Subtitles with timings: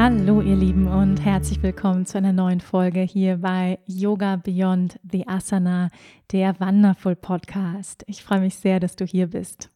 [0.00, 5.26] Hallo ihr Lieben und herzlich willkommen zu einer neuen Folge hier bei Yoga Beyond the
[5.26, 5.90] Asana,
[6.30, 8.04] der Wonderful Podcast.
[8.06, 9.70] Ich freue mich sehr, dass du hier bist.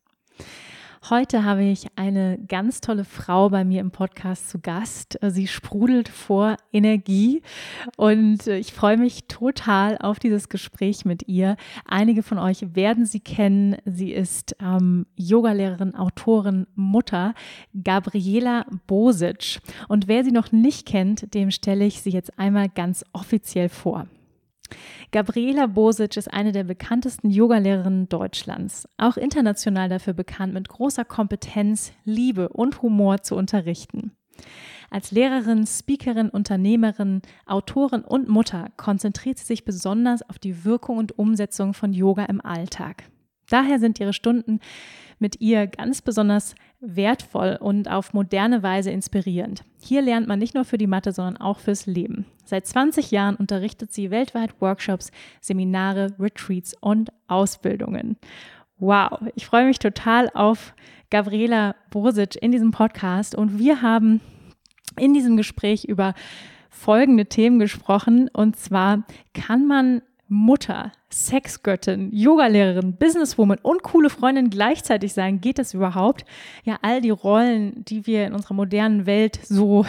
[1.11, 5.19] Heute habe ich eine ganz tolle Frau bei mir im Podcast zu Gast.
[5.21, 7.43] Sie sprudelt vor Energie
[7.97, 11.57] und ich freue mich total auf dieses Gespräch mit ihr.
[11.87, 13.79] Einige von euch werden sie kennen.
[13.85, 17.35] Sie ist ähm, Yogalehrerin, Autorin, Mutter,
[17.83, 19.59] Gabriela Bosic.
[19.89, 24.07] Und wer sie noch nicht kennt, dem stelle ich sie jetzt einmal ganz offiziell vor.
[25.11, 31.93] Gabriela Bosic ist eine der bekanntesten Yogalehrerinnen Deutschlands, auch international dafür bekannt, mit großer Kompetenz,
[32.05, 34.13] Liebe und Humor zu unterrichten.
[34.91, 41.19] Als Lehrerin, Speakerin, Unternehmerin, Autorin und Mutter konzentriert sie sich besonders auf die Wirkung und
[41.19, 43.05] Umsetzung von Yoga im Alltag.
[43.53, 44.61] Daher sind ihre Stunden
[45.19, 49.63] mit ihr ganz besonders wertvoll und auf moderne Weise inspirierend.
[49.79, 52.25] Hier lernt man nicht nur für die Mathe, sondern auch fürs Leben.
[52.45, 58.17] Seit 20 Jahren unterrichtet sie weltweit Workshops, Seminare, Retreats und Ausbildungen.
[58.79, 60.75] Wow, ich freue mich total auf
[61.11, 64.21] Gabriela Bosic in diesem Podcast und wir haben
[64.99, 66.15] in diesem Gespräch über
[66.71, 70.03] folgende Themen gesprochen und zwar kann man
[70.33, 75.43] Mutter, Sexgöttin, Yogalehrerin, Businesswoman und coole Freundin gleichzeitig sein?
[75.43, 76.25] Geht das überhaupt?
[76.65, 79.85] Ja, all die Rollen, die wir in unserer modernen Welt so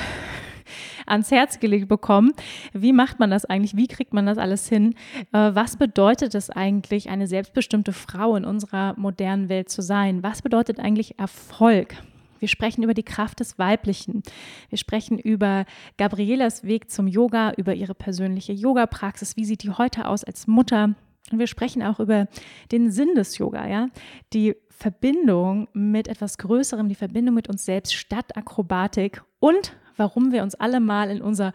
[1.06, 2.34] ans Herz gelegt bekommen.
[2.74, 3.78] Wie macht man das eigentlich?
[3.78, 4.96] Wie kriegt man das alles hin?
[5.32, 10.24] Äh, was bedeutet es eigentlich, eine selbstbestimmte Frau in unserer modernen Welt zu sein?
[10.24, 11.96] Was bedeutet eigentlich Erfolg?
[12.44, 14.22] Wir sprechen über die Kraft des Weiblichen.
[14.68, 15.64] Wir sprechen über
[15.98, 19.38] Gabrielas Weg zum Yoga, über ihre persönliche Yoga-Praxis.
[19.38, 20.94] Wie sieht die heute aus als Mutter?
[21.32, 22.28] Und wir sprechen auch über
[22.74, 23.88] den Sinn des Yoga, ja,
[24.34, 30.44] die Verbindung mit etwas Größerem, die Verbindung mit uns selbst statt Akrobatik und warum wir
[30.44, 31.54] uns alle mal in unser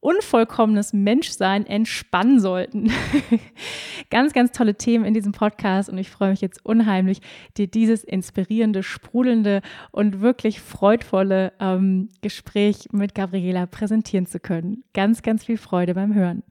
[0.00, 2.90] unvollkommenes Menschsein entspannen sollten.
[4.10, 7.20] ganz, ganz tolle Themen in diesem Podcast und ich freue mich jetzt unheimlich,
[7.56, 9.60] dir dieses inspirierende, sprudelnde
[9.90, 14.84] und wirklich freudvolle ähm, Gespräch mit Gabriela präsentieren zu können.
[14.94, 16.42] Ganz, ganz viel Freude beim Hören.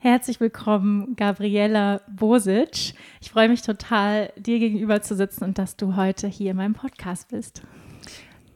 [0.00, 2.94] Herzlich willkommen, Gabriela Bosic.
[3.20, 6.74] Ich freue mich total, dir gegenüber zu sitzen und dass du heute hier in meinem
[6.74, 7.62] Podcast bist.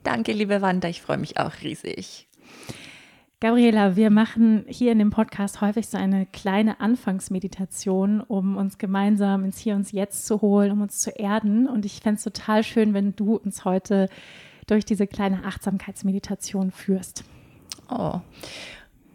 [0.04, 0.88] Danke, liebe Wanda.
[0.88, 2.28] Ich freue mich auch riesig.
[3.42, 9.44] Gabriela, wir machen hier in dem Podcast häufig so eine kleine Anfangsmeditation, um uns gemeinsam
[9.44, 11.66] ins Hier und Jetzt zu holen, um uns zu erden.
[11.66, 14.08] Und ich fände es total schön, wenn du uns heute
[14.68, 17.24] durch diese kleine Achtsamkeitsmeditation führst.
[17.90, 18.20] Oh,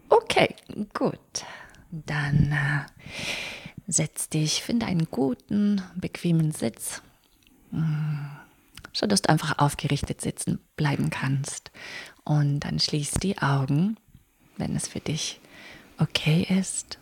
[0.10, 0.54] okay,
[0.94, 1.46] gut.
[1.92, 3.08] Dann äh,
[3.88, 7.02] setz dich, finde einen guten, bequemen Sitz,
[7.72, 8.28] hm,
[8.92, 11.72] sodass du einfach aufgerichtet sitzen bleiben kannst.
[12.26, 13.96] Und dann schließ die Augen
[14.57, 15.40] wenn es für dich
[15.97, 16.97] okay ist.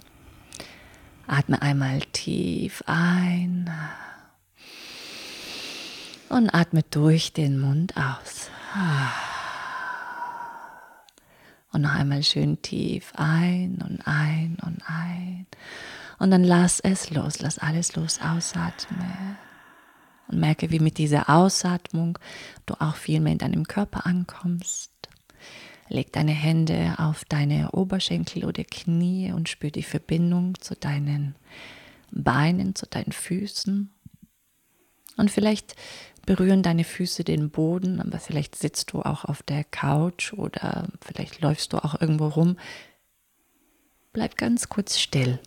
[1.27, 3.69] Atme einmal tief ein
[6.29, 8.49] und atme durch den Mund aus.
[11.71, 15.47] Und noch einmal schön tief ein und ein und ein.
[16.19, 19.37] Und dann lass es los, lass alles los, ausatme.
[20.27, 22.17] Und merke, wie mit dieser Ausatmung
[22.65, 24.94] du auch viel mehr in deinem Körper ankommst.
[25.87, 31.35] Leg deine Hände auf deine Oberschenkel oder Knie und spür die Verbindung zu deinen
[32.11, 33.93] Beinen, zu deinen Füßen.
[35.17, 35.75] Und vielleicht
[36.25, 41.41] berühren deine Füße den Boden, aber vielleicht sitzt du auch auf der Couch oder vielleicht
[41.41, 42.57] läufst du auch irgendwo rum.
[44.11, 45.39] Bleib ganz kurz still,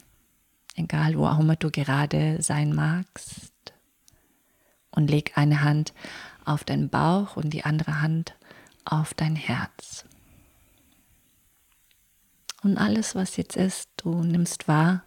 [0.76, 3.52] egal wo auch immer du gerade sein magst.
[4.90, 5.92] Und leg eine Hand
[6.44, 8.34] auf deinen Bauch und die andere Hand
[8.84, 10.07] auf dein Herz.
[12.62, 15.04] Und alles, was jetzt ist, du nimmst wahr,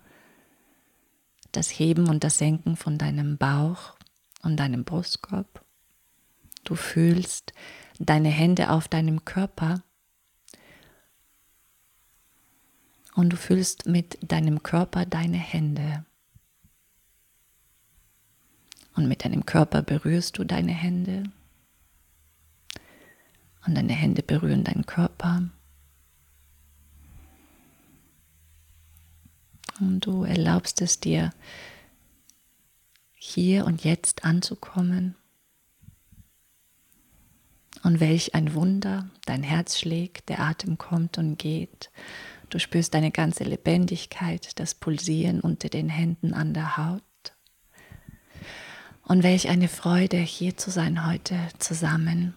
[1.52, 3.96] das Heben und das Senken von deinem Bauch
[4.42, 5.64] und deinem Brustkorb.
[6.64, 7.54] Du fühlst
[8.00, 9.84] deine Hände auf deinem Körper
[13.16, 16.06] und du fühlst mit deinem Körper deine Hände.
[18.96, 21.24] Und mit deinem Körper berührst du deine Hände.
[23.66, 25.50] Und deine Hände berühren deinen Körper.
[29.82, 31.32] Und du erlaubst es dir,
[33.16, 35.16] hier und jetzt anzukommen.
[37.84, 41.90] Und welch ein Wunder, dein Herz schlägt, der Atem kommt und geht.
[42.50, 47.02] Du spürst deine ganze Lebendigkeit, das Pulsieren unter den Händen an der Haut.
[49.04, 52.36] Und welch eine Freude, hier zu sein heute zusammen.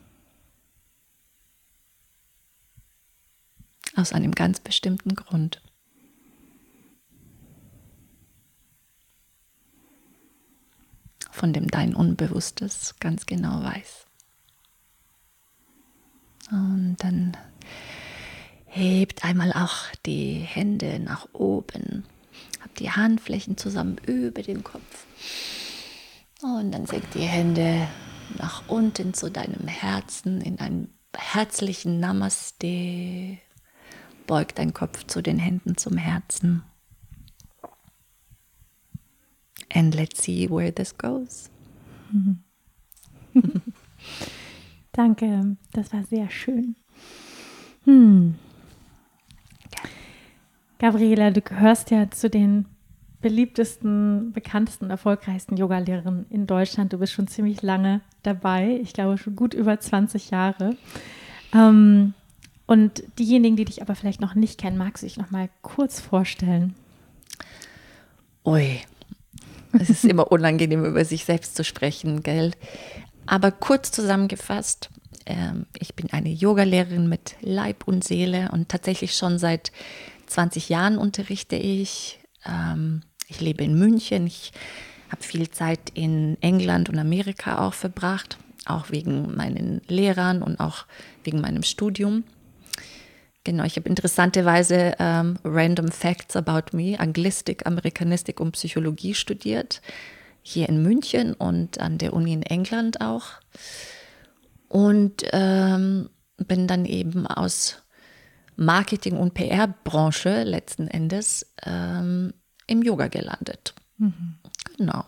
[3.97, 5.61] Aus einem ganz bestimmten Grund.
[11.35, 14.07] Von dem dein Unbewusstes ganz genau weiß.
[16.53, 17.37] Und dann
[18.67, 22.05] hebt einmal auch die Hände nach oben.
[22.63, 25.07] Habt die Handflächen zusammen über dem Kopf.
[26.41, 27.89] Und dann senkt die Hände
[28.39, 33.39] nach unten zu deinem Herzen in einem herzlichen Namaste.
[34.29, 36.63] Beugt dein Kopf zu den Händen zum Herzen.
[39.75, 41.51] And let's see where this goes.
[44.93, 46.77] Danke, das war sehr schön.
[47.85, 48.37] Hm.
[50.79, 52.67] Gabriela, du gehörst ja zu den
[53.21, 56.93] beliebtesten, bekanntesten, erfolgreichsten Yogalehrerinnen in Deutschland.
[56.93, 58.79] Du bist schon ziemlich lange dabei.
[58.83, 60.77] Ich glaube schon gut über 20 Jahre.
[61.53, 62.15] Ähm,
[62.67, 66.01] und diejenigen, die dich aber vielleicht noch nicht kennen, magst du dich noch mal kurz
[66.01, 66.75] vorstellen?
[68.45, 68.81] Ui,
[69.81, 72.53] es ist immer unangenehm, über sich selbst zu sprechen, gell?
[73.27, 74.91] Aber kurz zusammengefasst,
[75.27, 79.73] ähm, ich bin eine Yogalehrerin mit Leib und Seele und tatsächlich schon seit
[80.27, 82.21] 20 Jahren unterrichte ich.
[82.45, 84.27] Ähm, ich lebe in München.
[84.27, 84.53] Ich
[85.11, 90.87] habe viel Zeit in England und Amerika auch verbracht, auch wegen meinen Lehrern und auch
[91.23, 92.25] wegen meinem Studium.
[93.45, 99.83] Genau, ich habe interessanterweise ähm, Random Facts About Me, Anglistik, Amerikanistik und Psychologie studiert,
[100.43, 103.27] hier in München und an der Uni in England auch.
[104.69, 106.09] Und ähm,
[106.39, 107.83] bin dann eben aus
[108.57, 112.33] Marketing- und PR-Branche letzten Endes ähm,
[112.67, 113.75] im Yoga gelandet.
[113.99, 114.37] Mhm.
[114.79, 115.05] Genau.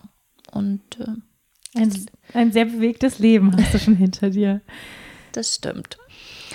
[0.51, 1.07] Und äh,
[1.75, 4.61] ein, ein sehr bewegtes Leben hast du schon hinter dir.
[5.31, 5.97] Das stimmt.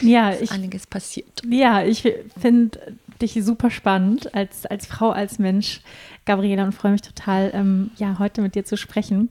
[0.02, 1.42] Ja, ich, einiges passiert.
[1.48, 2.02] Ja, ich
[2.38, 5.80] finde dich super spannend als, als Frau, als Mensch,
[6.24, 9.30] Gabriela, und freue mich total, ähm, ja, heute mit dir zu sprechen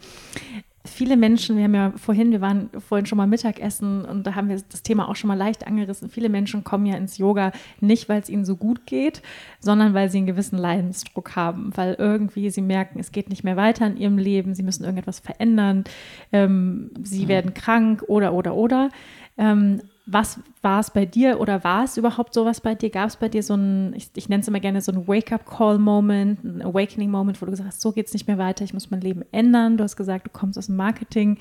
[0.85, 4.49] viele Menschen, wir haben ja vorhin, wir waren vorhin schon mal Mittagessen und da haben
[4.49, 6.09] wir das Thema auch schon mal leicht angerissen.
[6.09, 9.21] Viele Menschen kommen ja ins Yoga nicht, weil es ihnen so gut geht,
[9.59, 13.57] sondern weil sie einen gewissen Leidensdruck haben, weil irgendwie sie merken, es geht nicht mehr
[13.57, 15.83] weiter in ihrem Leben, sie müssen irgendetwas verändern,
[16.31, 17.29] ähm, sie mhm.
[17.29, 18.89] werden krank oder, oder, oder.
[19.37, 22.89] Ähm, was war es bei dir oder war es überhaupt sowas bei dir?
[22.89, 26.43] Gab es bei dir so ein, ich, ich nenne es immer gerne so ein Wake-up-Call-Moment,
[26.43, 29.01] ein Awakening-Moment, wo du gesagt hast, so geht es nicht mehr weiter, ich muss mein
[29.01, 29.77] Leben ändern.
[29.77, 31.37] Du hast gesagt, du kommst aus dem Marketing.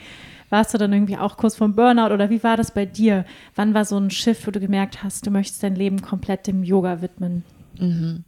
[0.48, 3.24] Warst du dann irgendwie auch kurz vorm Burnout oder wie war das bei dir?
[3.54, 6.62] Wann war so ein Schiff, wo du gemerkt hast, du möchtest dein Leben komplett dem
[6.62, 7.44] Yoga widmen?
[7.78, 8.24] Mhm.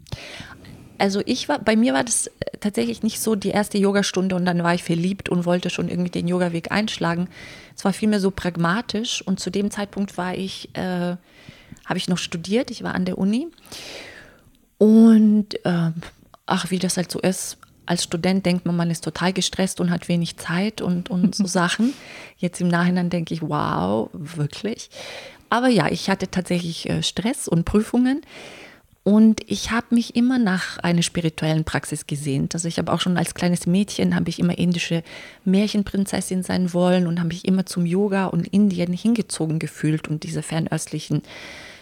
[1.02, 4.44] Also ich war, bei mir war das äh, tatsächlich nicht so die erste Yogastunde und
[4.44, 7.28] dann war ich verliebt und wollte schon irgendwie den Yoga-Weg einschlagen.
[7.76, 11.16] Es war vielmehr so pragmatisch und zu dem Zeitpunkt war ich, äh,
[11.86, 13.48] habe ich noch studiert, ich war an der Uni
[14.78, 15.90] und äh,
[16.46, 19.90] ach, wie das halt so ist, als Student denkt man, man ist total gestresst und
[19.90, 21.94] hat wenig Zeit und, und so Sachen.
[22.36, 24.88] Jetzt im Nachhinein denke ich, wow, wirklich.
[25.50, 28.22] Aber ja, ich hatte tatsächlich äh, Stress und Prüfungen.
[29.04, 32.54] Und ich habe mich immer nach einer spirituellen Praxis gesehnt.
[32.54, 35.02] Also ich habe auch schon als kleines Mädchen, habe ich immer indische
[35.44, 40.42] Märchenprinzessin sein wollen und habe mich immer zum Yoga und Indien hingezogen gefühlt und diese
[40.42, 41.22] fernöstlichen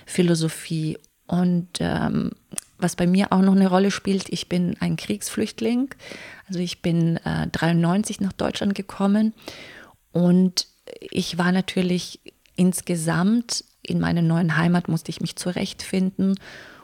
[0.06, 0.96] Philosophie.
[1.26, 2.30] Und ähm,
[2.78, 5.94] was bei mir auch noch eine Rolle spielt, ich bin ein Kriegsflüchtling.
[6.48, 9.34] Also ich bin äh, 93 nach Deutschland gekommen
[10.12, 10.66] und
[11.10, 12.20] ich war natürlich
[12.56, 16.36] insgesamt in meiner neuen Heimat, musste ich mich zurechtfinden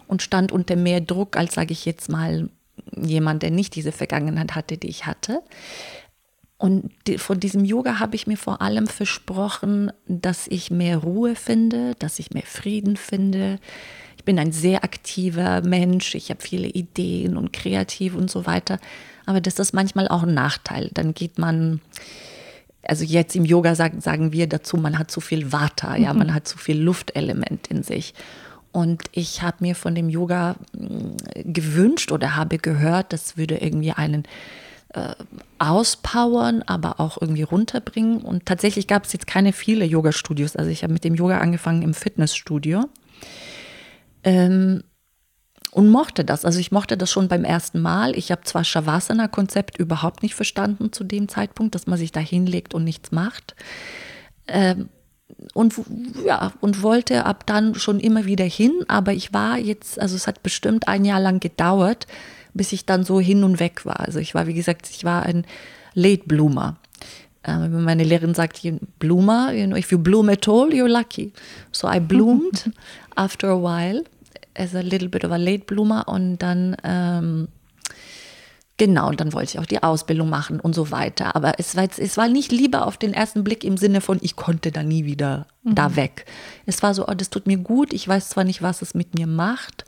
[0.09, 2.49] und stand unter mehr Druck als, sage ich jetzt mal,
[2.97, 5.43] jemand, der nicht diese Vergangenheit hatte, die ich hatte.
[6.59, 11.95] Und von diesem Yoga habe ich mir vor allem versprochen, dass ich mehr Ruhe finde,
[11.99, 13.59] dass ich mehr Frieden finde.
[14.17, 18.79] Ich bin ein sehr aktiver Mensch, ich habe viele Ideen und kreativ und so weiter.
[19.27, 20.91] Aber das ist manchmal auch ein Nachteil.
[20.95, 21.83] Dann geht man,
[22.83, 26.33] also jetzt im Yoga sagen, sagen wir dazu, man hat zu viel Vata, ja, man
[26.33, 28.15] hat zu viel Luftelement in sich.
[28.77, 31.17] Und ich habe mir von dem Yoga mm,
[31.51, 34.25] gewünscht oder habe gehört, das würde irgendwie einen
[34.93, 35.15] äh,
[35.59, 38.19] auspowern, aber auch irgendwie runterbringen.
[38.19, 40.57] Und tatsächlich gab es jetzt keine viele Yoga-Studios.
[40.57, 42.85] Also ich habe mit dem Yoga angefangen im Fitnessstudio.
[44.25, 44.83] Ähm,
[45.71, 46.45] und mochte das.
[46.45, 48.15] Also ich mochte das schon beim ersten Mal.
[48.15, 52.75] Ich habe zwar Shavasana-Konzept überhaupt nicht verstanden zu dem Zeitpunkt, dass man sich da hinlegt
[52.75, 53.57] und nichts macht.
[54.47, 54.91] Ähm,
[55.55, 55.75] und
[56.25, 60.27] ja, und wollte ab dann schon immer wieder hin, aber ich war jetzt, also es
[60.27, 62.07] hat bestimmt ein Jahr lang gedauert,
[62.55, 64.01] bis ich dann so hin und weg war.
[64.01, 65.45] Also ich war, wie gesagt, ich war ein
[65.95, 66.77] Late Bloomer.
[67.49, 68.61] Uh, meine Lehrerin sagt,
[68.99, 71.33] Bloomer, you know, if you bloom at all, you're lucky.
[71.71, 72.73] So I bloomed
[73.15, 74.03] after a while
[74.57, 77.49] as a little bit of a late bloomer und dann ähm,
[78.79, 81.35] Genau, und dann wollte ich auch die Ausbildung machen und so weiter.
[81.35, 84.19] Aber es war, jetzt, es war nicht lieber auf den ersten Blick im Sinne von,
[84.21, 85.75] ich konnte da nie wieder mhm.
[85.75, 86.27] da weg.
[86.67, 87.95] Es war so, oh, das tut mir gut.
[87.95, 89.87] Ich weiß zwar nicht, was es mit mir macht,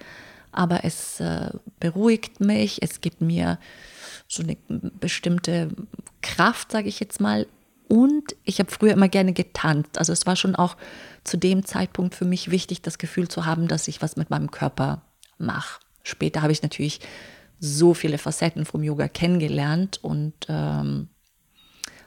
[0.53, 2.83] aber es äh, beruhigt mich.
[2.83, 3.59] Es gibt mir
[4.27, 5.69] so eine bestimmte
[6.23, 7.47] Kraft, sage ich jetzt mal.
[7.89, 9.99] Und ich habe früher immer gerne getanzt.
[9.99, 10.77] Also es war schon auch
[11.25, 14.51] zu dem Zeitpunkt für mich wichtig, das Gefühl zu haben, dass ich was mit meinem
[14.51, 15.03] Körper
[15.37, 15.81] mache.
[16.03, 17.01] Später habe ich natürlich
[17.61, 21.09] so viele Facetten vom Yoga kennengelernt und ähm,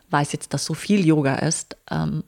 [0.10, 1.78] weiß jetzt, dass so viel Yoga ist.
[1.90, 2.24] Ähm,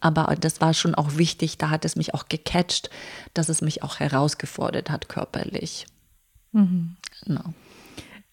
[0.00, 2.90] aber das war schon auch wichtig, da hat es mich auch gecatcht,
[3.34, 5.86] dass es mich auch herausgefordert hat körperlich.
[6.52, 6.96] Mhm.
[7.24, 7.54] Genau.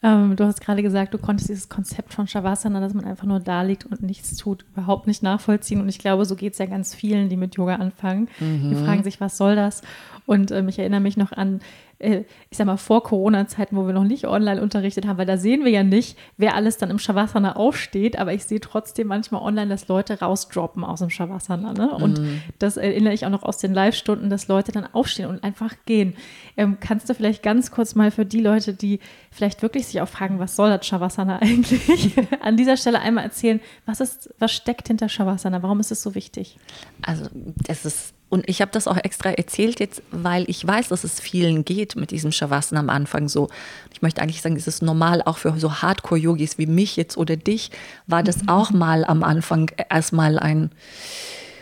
[0.03, 3.39] Ähm, du hast gerade gesagt, du konntest dieses Konzept von Shavasana, dass man einfach nur
[3.39, 5.79] da liegt und nichts tut, überhaupt nicht nachvollziehen.
[5.79, 8.27] Und ich glaube, so geht es ja ganz vielen, die mit Yoga anfangen.
[8.41, 8.69] Mhm.
[8.69, 9.81] Die fragen sich, was soll das?
[10.25, 11.61] Und ähm, ich erinnere mich noch an
[11.99, 15.63] ich sag mal, vor Corona-Zeiten, wo wir noch nicht online unterrichtet haben, weil da sehen
[15.63, 19.69] wir ja nicht, wer alles dann im Shavasana aufsteht, aber ich sehe trotzdem manchmal online,
[19.69, 21.73] dass Leute rausdroppen aus dem Shavasana.
[21.73, 21.91] Ne?
[21.91, 22.41] Und mhm.
[22.59, 26.15] das erinnere ich auch noch aus den Live-Stunden, dass Leute dann aufstehen und einfach gehen.
[26.57, 28.99] Ähm, kannst du vielleicht ganz kurz mal für die Leute, die
[29.31, 33.61] vielleicht wirklich sich auch fragen, was soll das Shavasana eigentlich, an dieser Stelle einmal erzählen,
[33.85, 35.63] was ist, was steckt hinter Shavasana?
[35.63, 36.57] Warum ist es so wichtig?
[37.01, 37.27] Also,
[37.67, 41.19] es ist und ich habe das auch extra erzählt jetzt, weil ich weiß, dass es
[41.19, 43.49] vielen geht mit diesem Shavasana am Anfang so.
[43.93, 47.37] Ich möchte eigentlich sagen, es ist normal auch für so Hardcore-Yogis wie mich jetzt oder
[47.37, 47.69] dich,
[48.07, 48.49] war das mhm.
[48.49, 50.71] auch mal am Anfang erstmal ein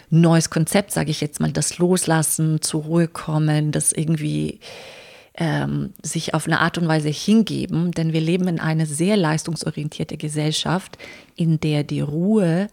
[0.09, 4.61] neues Konzept, sage ich jetzt mal, das Loslassen, zur Ruhe kommen, das irgendwie
[5.35, 10.15] ähm, sich auf eine Art und Weise hingeben, denn wir leben in einer sehr leistungsorientierte
[10.15, 10.97] Gesellschaft,
[11.35, 12.69] in der die Ruhe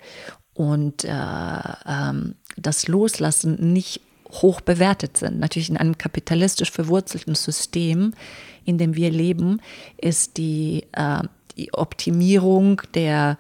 [0.55, 4.00] und äh, ähm, das Loslassen nicht
[4.31, 5.38] hoch bewertet sind.
[5.38, 8.12] Natürlich in einem kapitalistisch verwurzelten System,
[8.65, 9.61] in dem wir leben,
[9.97, 11.23] ist die, äh,
[11.57, 13.38] die Optimierung der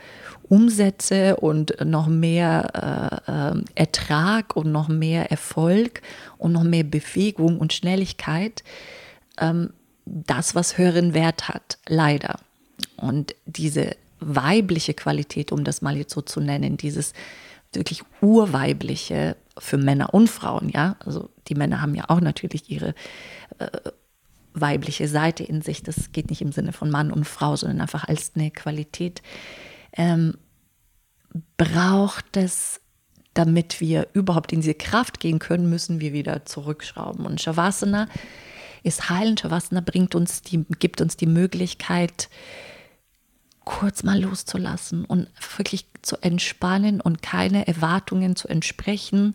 [0.48, 6.00] Umsätze und noch mehr äh, äh, Ertrag und noch mehr Erfolg
[6.38, 8.64] und noch mehr Bewegung und Schnelligkeit
[9.38, 9.70] ähm,
[10.06, 12.40] das, was höheren Wert hat, leider.
[12.96, 17.12] Und diese weibliche Qualität, um das mal jetzt so zu nennen, dieses
[17.72, 20.96] wirklich urweibliche für Männer und Frauen, ja.
[21.04, 22.94] Also die Männer haben ja auch natürlich ihre
[23.58, 23.68] äh,
[24.54, 25.82] weibliche Seite in sich.
[25.82, 29.22] Das geht nicht im Sinne von Mann und Frau, sondern einfach als eine Qualität.
[29.96, 30.34] Ähm,
[31.56, 32.80] braucht es,
[33.34, 37.26] damit wir überhaupt in diese Kraft gehen können, müssen wir wieder zurückschrauben.
[37.26, 38.08] Und Shavasana
[38.82, 39.40] ist heilend.
[39.40, 42.28] Shavasana bringt uns die, gibt uns die Möglichkeit,
[43.68, 49.34] kurz mal loszulassen und wirklich zu entspannen und keine Erwartungen zu entsprechen.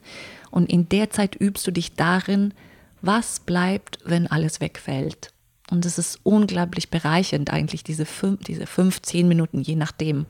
[0.50, 2.56] Und in der Zeit übst du dich darin,
[3.04, 5.32] was bleibt, wenn alles wegfällt.
[5.70, 10.26] Und es ist unglaublich bereichernd eigentlich, diese fünf, diese fünf, zehn Minuten, je nachdem.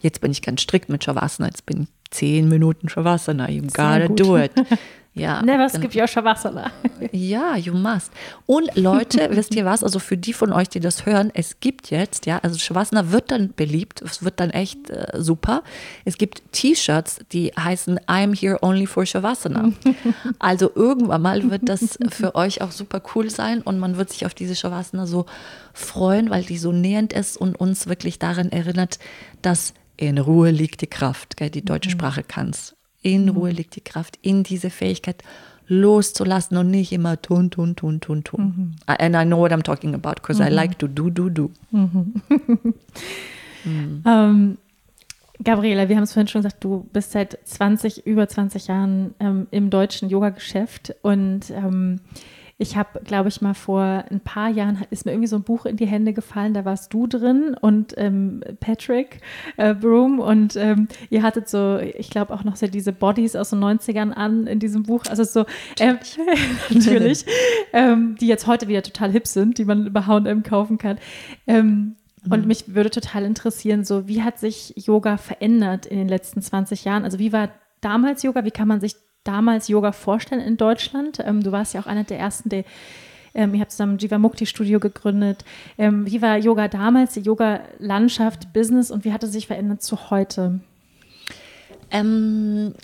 [0.00, 4.06] Jetzt bin ich ganz strikt mit Shavasana, jetzt bin ich zehn Minuten Shavasana, you gotta
[4.06, 4.52] do it.
[5.14, 5.42] Ja.
[5.42, 6.70] Never skip your Shavasana.
[7.12, 8.10] Ja, you must.
[8.46, 9.84] Und Leute, wisst ihr was?
[9.84, 13.30] Also für die von euch, die das hören, es gibt jetzt, ja, also Shavasana wird
[13.30, 15.62] dann beliebt, es wird dann echt äh, super.
[16.06, 19.72] Es gibt T-Shirts, die heißen I'm here only for Shavasana.
[20.38, 24.24] also irgendwann mal wird das für euch auch super cool sein und man wird sich
[24.24, 25.26] auf diese Shavasana so
[25.74, 28.98] freuen, weil die so nähernd ist und uns wirklich daran erinnert,
[29.42, 31.94] dass in Ruhe liegt die Kraft, gell, die deutsche mhm.
[31.94, 32.76] Sprache kannst.
[33.02, 33.30] In mhm.
[33.30, 35.22] Ruhe liegt die Kraft, in diese Fähigkeit
[35.68, 38.40] loszulassen und nicht immer tun, tun, tun, tun, tun.
[38.40, 38.74] Mhm.
[38.86, 40.48] And I know what I'm talking about, because mhm.
[40.48, 41.50] I like to do, do, do.
[41.70, 42.14] Mhm.
[43.64, 44.02] mhm.
[44.06, 44.58] ähm,
[45.42, 49.48] Gabriela, wir haben es vorhin schon gesagt, du bist seit 20, über 20 Jahren ähm,
[49.50, 52.00] im deutschen Yoga-Geschäft und ähm,
[52.58, 55.66] ich habe, glaube ich, mal vor ein paar Jahren ist mir irgendwie so ein Buch
[55.66, 59.20] in die Hände gefallen, da warst du drin und ähm, Patrick
[59.56, 63.50] äh, Broom und ähm, ihr hattet so, ich glaube auch noch so diese Bodies aus
[63.50, 65.44] den 90ern an in diesem Buch, also so,
[65.78, 65.94] äh,
[66.70, 67.24] natürlich,
[67.72, 70.98] ähm, die jetzt heute wieder total hip sind, die man bei H&M kaufen kann.
[71.46, 71.96] Ähm,
[72.30, 76.84] Und mich würde total interessieren, so wie hat sich Yoga verändert in den letzten 20
[76.84, 77.02] Jahren?
[77.02, 77.48] Also wie war
[77.80, 78.44] damals Yoga?
[78.44, 78.94] Wie kann man sich
[79.24, 81.18] damals Yoga vorstellen in Deutschland?
[81.24, 82.64] Ähm, du warst ja auch einer der ersten, der
[83.34, 85.44] ähm, ihr habt zusammen Jivamukti Studio gegründet.
[85.78, 90.10] Ähm, wie war Yoga damals, die Yoga-Landschaft, Business und wie hat es sich verändert zu
[90.10, 90.60] heute?
[91.90, 92.74] Ähm,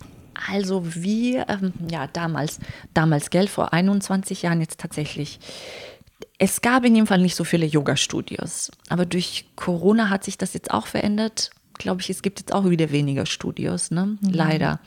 [0.47, 2.61] also wie, ähm, ja, damals,
[2.95, 5.39] damals, gell, vor 21 Jahren jetzt tatsächlich.
[6.39, 10.55] Es gab in jedem Fall nicht so viele Yoga-Studios, aber durch Corona hat sich das
[10.55, 11.51] jetzt auch verändert.
[11.75, 14.19] Glaube ich, es gibt jetzt auch wieder weniger Studios, ne?
[14.21, 14.31] Mhm.
[14.31, 14.81] Leider.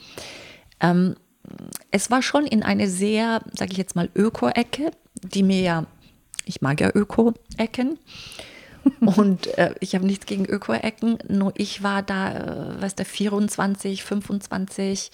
[1.92, 4.92] Es war schon in eine sehr, sage ich jetzt mal, Öko-Ecke
[5.22, 5.86] die mir ja,
[6.46, 8.00] ich mag ja Öko-Ecken.
[9.00, 12.32] und äh, ich habe nichts gegen Öko-Ecken, nur ich war da,
[12.78, 15.12] äh, weißt du, 24, 25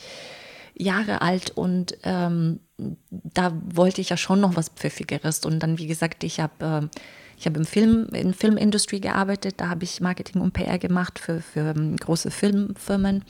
[0.74, 2.62] Jahre alt und ähm,
[3.10, 5.44] da wollte ich ja schon noch was Pfiffigeres.
[5.44, 7.00] Und dann, wie gesagt, ich habe äh,
[7.40, 11.42] ich habe im Film, in Filmindustrie gearbeitet, da habe ich Marketing und PR gemacht für,
[11.42, 13.26] für ähm, große Filmfirmen.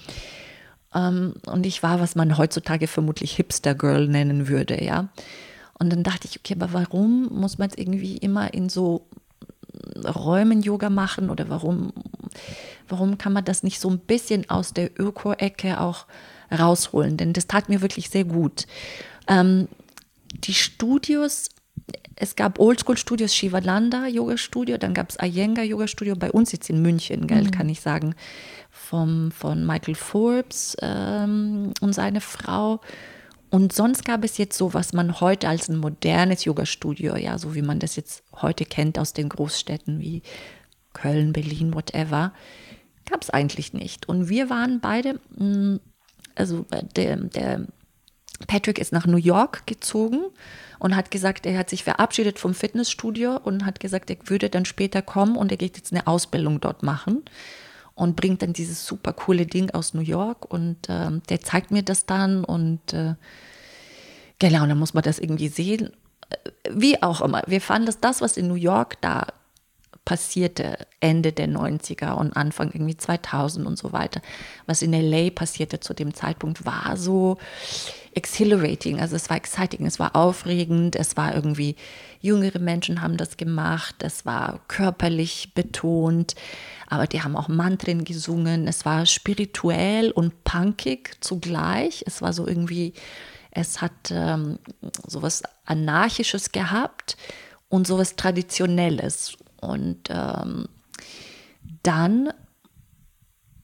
[0.98, 5.10] Ähm, und ich war, was man heutzutage vermutlich Hipster-Girl nennen würde, ja.
[5.80, 9.08] Und dann dachte ich, okay, aber warum muss man jetzt irgendwie immer in so
[10.04, 11.94] Räumen Yoga machen oder warum,
[12.88, 16.08] warum kann man das nicht so ein bisschen aus der Öko-Ecke auch
[16.52, 17.16] rausholen?
[17.16, 18.66] Denn das tat mir wirklich sehr gut.
[19.28, 19.68] Ähm,
[20.34, 21.50] die Studios,
[22.20, 26.70] es gab Oldschool-Studios, Shivalanda Yoga Studio, dann gab es Iyengar Yoga Studio, bei uns jetzt
[26.70, 27.52] in München, gell, mhm.
[27.52, 28.16] kann ich sagen,
[28.72, 32.82] vom, von Michael Forbes ähm, und seine Frau.
[33.50, 37.54] Und sonst gab es jetzt so, was man heute als ein modernes Yoga-Studio, ja, so
[37.54, 40.24] wie man das jetzt heute kennt aus den Großstädten wie
[40.94, 42.34] Köln, Berlin, whatever,
[43.10, 44.10] gab es eigentlich nicht.
[44.10, 45.80] Und wir waren beide, mm,
[46.36, 47.68] also äh, der, der
[48.46, 50.26] Patrick ist nach New York gezogen
[50.80, 54.66] und hat gesagt, er hat sich verabschiedet vom Fitnessstudio und hat gesagt, er würde dann
[54.66, 57.24] später kommen und er geht jetzt eine Ausbildung dort machen
[57.96, 61.82] und bringt dann dieses super coole Ding aus New York und äh, der zeigt mir
[61.82, 63.16] das dann und äh,
[64.38, 65.92] genau, dann muss man das irgendwie sehen.
[66.30, 69.26] Äh, wie auch immer, wir fanden, dass das, was in New York da
[70.06, 74.22] passierte, Ende der 90er und Anfang irgendwie 2000 und so weiter,
[74.66, 77.38] was in LA passierte zu dem Zeitpunkt, war so
[78.18, 81.76] exhilarating, also es war exciting, es war aufregend, es war irgendwie,
[82.20, 86.34] jüngere Menschen haben das gemacht, es war körperlich betont,
[86.88, 88.68] aber die haben auch Mantren gesungen.
[88.68, 92.04] Es war spirituell und punkig zugleich.
[92.08, 92.94] Es war so irgendwie,
[93.52, 94.58] es hat ähm,
[95.06, 97.18] sowas Anarchisches gehabt
[97.70, 99.38] und sowas Traditionelles.
[99.60, 100.70] Und ähm,
[101.84, 102.32] dann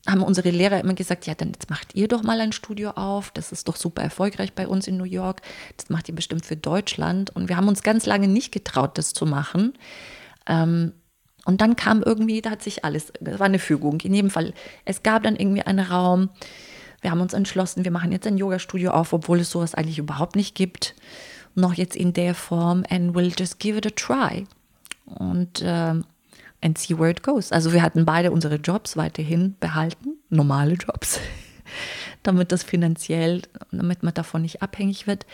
[0.07, 3.31] haben unsere Lehrer immer gesagt, ja, dann jetzt macht ihr doch mal ein Studio auf.
[3.31, 5.41] Das ist doch super erfolgreich bei uns in New York.
[5.77, 7.29] Das macht ihr bestimmt für Deutschland.
[7.29, 9.73] Und wir haben uns ganz lange nicht getraut, das zu machen.
[10.45, 10.91] Ähm,
[11.45, 13.99] und dann kam irgendwie, da hat sich alles, das war eine Fügung.
[14.01, 14.53] In jedem Fall,
[14.85, 16.29] es gab dann irgendwie einen Raum.
[17.01, 20.35] Wir haben uns entschlossen, wir machen jetzt ein Yoga-Studio auf, obwohl es sowas eigentlich überhaupt
[20.35, 20.95] nicht gibt.
[21.55, 24.45] Noch jetzt in der Form and we'll just give it a try.
[25.05, 25.95] Und äh,
[26.63, 27.51] and see where it goes.
[27.51, 31.19] Also wir hatten beide unsere Jobs weiterhin behalten, normale Jobs,
[32.23, 35.25] damit das finanziell, damit man davon nicht abhängig wird.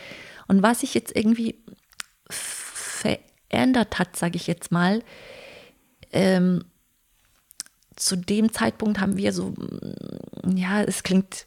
[0.47, 1.63] Und was sich jetzt irgendwie
[2.29, 5.03] verändert hat, sage ich jetzt mal,
[6.11, 6.65] ähm,
[7.95, 9.53] zu dem Zeitpunkt haben wir so,
[10.55, 11.45] ja, es klingt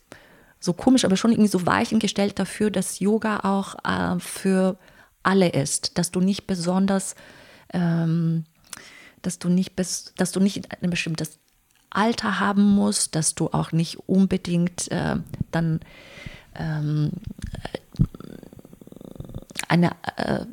[0.60, 4.78] so komisch, aber schon irgendwie so Weichen gestellt dafür, dass Yoga auch äh, für
[5.24, 7.16] alle ist, dass du nicht besonders,
[7.72, 8.44] ähm,
[9.22, 11.38] dass du nicht, bis, dass du nicht ein bestimmtes
[11.90, 15.16] Alter haben musst, dass du auch nicht unbedingt äh,
[15.50, 15.80] dann
[16.54, 17.12] ähm,
[19.68, 20.44] eine, äh,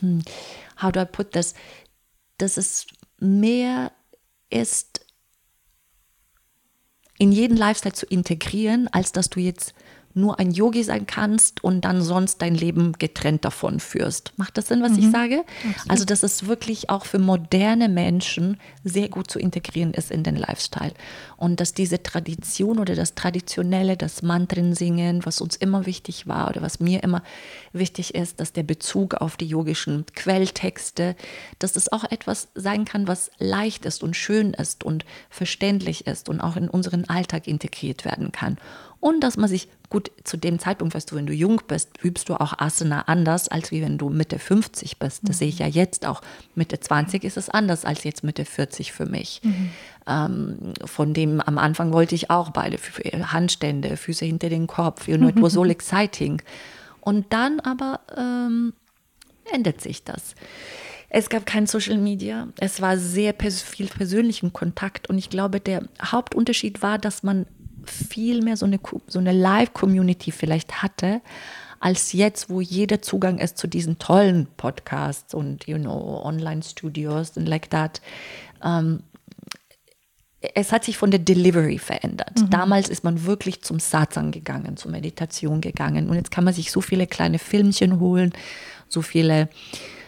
[0.00, 0.22] hm,
[0.82, 1.54] how do I put this,
[2.38, 2.86] dass es
[3.18, 3.92] mehr
[4.50, 5.00] ist,
[7.18, 9.74] in jeden Lifestyle zu integrieren, als dass du jetzt
[10.14, 14.32] nur ein Yogi sein kannst und dann sonst dein Leben getrennt davon führst.
[14.36, 14.98] Macht das Sinn, was mhm.
[14.98, 15.44] ich sage?
[15.68, 15.90] Absolut.
[15.90, 20.36] Also, dass es wirklich auch für moderne Menschen sehr gut zu integrieren ist in den
[20.36, 20.92] Lifestyle.
[21.36, 26.62] Und dass diese Tradition oder das Traditionelle, das Mantren-Singen, was uns immer wichtig war oder
[26.62, 27.22] was mir immer
[27.72, 31.16] wichtig ist, dass der Bezug auf die yogischen Quelltexte,
[31.58, 36.28] dass das auch etwas sein kann, was leicht ist und schön ist und verständlich ist
[36.28, 38.58] und auch in unseren Alltag integriert werden kann
[39.04, 42.30] und dass man sich gut zu dem Zeitpunkt, weißt du, wenn du jung bist, übst
[42.30, 45.20] du auch Asana anders, als wie wenn du Mitte 50 bist.
[45.24, 45.38] Das mhm.
[45.40, 46.22] sehe ich ja jetzt auch.
[46.54, 49.42] Mitte 20 ist es anders als jetzt Mitte 40 für mich.
[49.44, 49.70] Mhm.
[50.06, 52.78] Ähm, von dem am Anfang wollte ich auch beide
[53.30, 55.06] Handstände, Füße hinter den Kopf.
[55.06, 56.40] You know, it was all exciting.
[57.02, 58.72] Und dann aber ähm,
[59.52, 60.34] ändert sich das.
[61.10, 62.48] Es gab kein Social Media.
[62.58, 65.10] Es war sehr pers viel persönlichen Kontakt.
[65.10, 67.44] Und ich glaube, der Hauptunterschied war, dass man
[67.86, 71.20] viel mehr so eine, so eine Live-Community vielleicht hatte,
[71.80, 77.46] als jetzt, wo jeder Zugang ist zu diesen tollen Podcasts und, you know, Online-Studios und
[77.46, 78.00] like that.
[78.62, 79.00] Ähm,
[80.54, 82.38] es hat sich von der Delivery verändert.
[82.38, 82.50] Mhm.
[82.50, 86.08] Damals ist man wirklich zum Satsang gegangen, zur Meditation gegangen.
[86.08, 88.32] Und jetzt kann man sich so viele kleine Filmchen holen,
[88.88, 89.48] so viele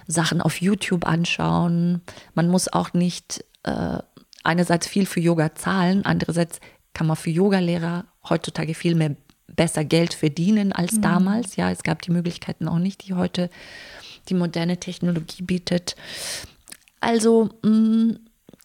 [0.07, 2.03] Sachen auf YouTube anschauen.
[2.35, 3.99] Man muss auch nicht äh,
[4.45, 6.61] einerseits viel für Yoga zahlen, andererseits
[6.97, 9.17] kann man für Yogalehrer heutzutage viel mehr
[9.49, 11.03] besser Geld verdienen als mhm.
[11.03, 11.57] damals.
[11.57, 13.51] Ja, es gab die Möglichkeiten auch nicht, die heute
[14.31, 15.95] die moderne Technologie bietet.
[17.01, 18.19] Also mh, mm,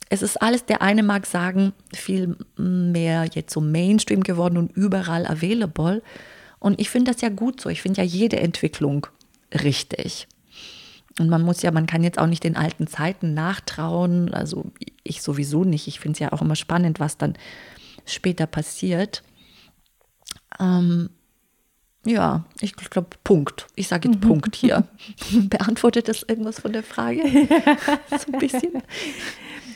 [0.08, 5.28] es ist alles, der eine mag sagen, viel mehr jetzt so Mainstream geworden und überall
[5.28, 6.02] available.
[6.60, 7.70] Und ich finde das ja gut so.
[7.70, 9.08] Ich finde ja jede Entwicklung
[9.54, 10.30] richtig.
[11.20, 14.34] Und man muss ja, man kann jetzt auch nicht den alten Zeiten nachtrauen.
[14.34, 14.72] Also
[15.04, 15.88] ich sowieso nicht.
[15.88, 17.36] Ich finde es ja auch immer spannend, was dann
[18.06, 19.24] später passiert.
[20.60, 21.10] Ähm,
[22.06, 23.68] ja, ich glaube, Punkt.
[23.76, 24.28] Ich sage jetzt mhm.
[24.28, 24.88] Punkt hier.
[25.32, 27.22] Beantwortet das irgendwas von der Frage?
[28.10, 28.82] so ein bisschen.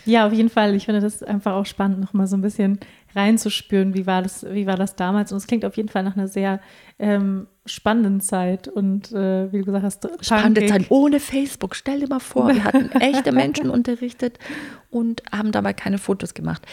[0.05, 0.73] Ja, auf jeden Fall.
[0.75, 2.79] Ich finde das einfach auch spannend, nochmal so ein bisschen
[3.15, 5.31] reinzuspüren, wie war das, wie war das damals.
[5.31, 6.59] Und es klingt auf jeden Fall nach einer sehr
[6.97, 8.67] ähm, spannenden Zeit.
[8.67, 11.75] Und äh, wie du gesagt hast, spannende Zeit ohne Facebook.
[11.75, 14.39] Stell dir mal vor, wir hatten echte Menschen unterrichtet
[14.89, 16.65] und haben dabei keine Fotos gemacht.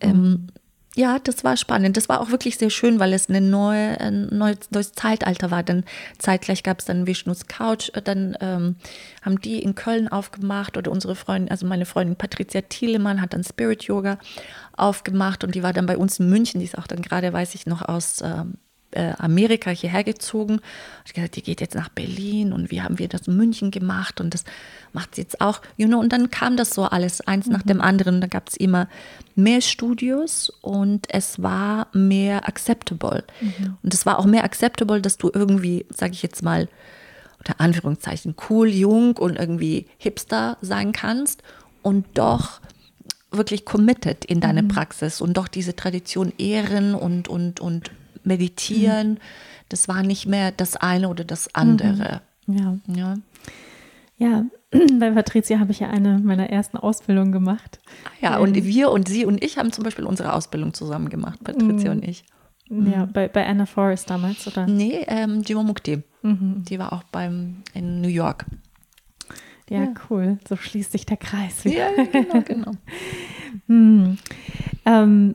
[0.00, 0.46] Ähm, mhm
[0.96, 1.98] ja, das war spannend.
[1.98, 5.62] Das war auch wirklich sehr schön, weil es eine neue, ein neues, Zeitalter war.
[5.62, 5.84] Dann
[6.18, 7.90] zeitgleich gab es dann Vishnus Couch.
[8.04, 8.76] Dann ähm,
[9.22, 13.44] haben die in Köln aufgemacht oder unsere Freundin, also meine Freundin Patricia Thielemann hat dann
[13.44, 14.18] Spirit Yoga
[14.74, 16.60] aufgemacht und die war dann bei uns in München.
[16.60, 18.65] Die ist auch dann gerade, weiß ich noch, aus ähm, äh,
[19.18, 20.60] Amerika hierher gezogen.
[21.04, 24.20] Ich gesagt, die geht jetzt nach Berlin und wie haben wir das in München gemacht
[24.20, 24.44] und das
[24.92, 25.60] macht sie jetzt auch.
[25.76, 27.52] You know, und dann kam das so alles eins mhm.
[27.52, 28.20] nach dem anderen.
[28.20, 28.88] Da gab es immer
[29.34, 33.24] mehr Studios und es war mehr acceptable.
[33.40, 33.76] Mhm.
[33.82, 36.68] Und es war auch mehr acceptable, dass du irgendwie, sage ich jetzt mal,
[37.38, 41.42] unter Anführungszeichen cool, jung und irgendwie hipster sein kannst
[41.82, 42.60] und doch
[43.30, 44.68] wirklich committed in deine mhm.
[44.68, 47.90] Praxis und doch diese Tradition ehren und, und, und
[48.26, 49.12] meditieren.
[49.12, 49.18] Mhm.
[49.68, 52.20] Das war nicht mehr das eine oder das andere.
[52.46, 52.56] Mhm.
[52.56, 52.78] Ja.
[52.94, 53.14] ja.
[54.18, 54.46] Ja,
[54.98, 57.80] bei Patricia habe ich ja eine meiner ersten Ausbildungen gemacht.
[58.04, 61.10] Ah ja, und ähm, wir und sie und ich haben zum Beispiel unsere Ausbildung zusammen
[61.10, 62.00] gemacht, Patricia mhm.
[62.00, 62.24] und ich.
[62.68, 64.66] Ja, bei, bei Anna Forrest damals, oder?
[64.66, 66.02] Nee, ähm, Jima Mukti.
[66.22, 66.64] Mhm.
[66.68, 68.44] Die war auch beim, in New York.
[69.68, 70.38] Ja, ja, cool.
[70.48, 71.62] So schließt sich der Kreis.
[71.64, 72.72] Ja, genau, genau.
[73.66, 74.18] hm.
[74.84, 75.34] ähm,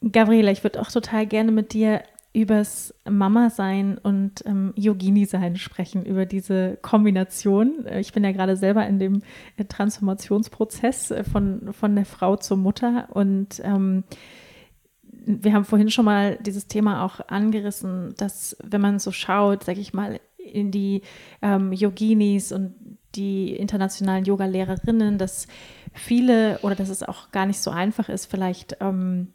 [0.00, 6.26] Gabriela, ich würde auch total gerne mit dir übers Mama-Sein und ähm, Yogini-Sein sprechen, über
[6.26, 7.86] diese Kombination.
[7.86, 9.22] Äh, ich bin ja gerade selber in dem
[9.56, 14.04] äh, Transformationsprozess äh, von, von der Frau zur Mutter und ähm,
[15.30, 19.80] wir haben vorhin schon mal dieses Thema auch angerissen, dass wenn man so schaut, sage
[19.80, 21.02] ich mal, in die
[21.42, 22.74] ähm, Yoginis und
[23.14, 25.46] die internationalen Yoga-Lehrerinnen, dass
[25.92, 29.28] viele oder dass es auch gar nicht so einfach ist, vielleicht ähm,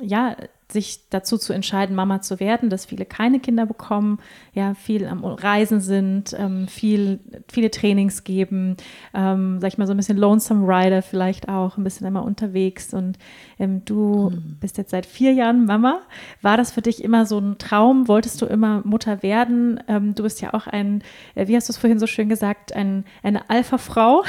[0.00, 0.36] ja,
[0.70, 4.18] sich dazu zu entscheiden, Mama zu werden, dass viele keine Kinder bekommen,
[4.52, 8.76] ja, viel am Reisen sind, ähm, viel, viele Trainings geben,
[9.14, 12.92] ähm, sag ich mal, so ein bisschen Lonesome Rider vielleicht auch, ein bisschen immer unterwegs.
[12.92, 13.16] Und
[13.58, 14.58] ähm, du mhm.
[14.60, 16.00] bist jetzt seit vier Jahren Mama.
[16.42, 18.06] War das für dich immer so ein Traum?
[18.06, 19.80] Wolltest du immer Mutter werden?
[19.88, 21.02] Ähm, du bist ja auch ein,
[21.34, 24.22] äh, wie hast du es vorhin so schön gesagt, ein, eine Alpha-Frau.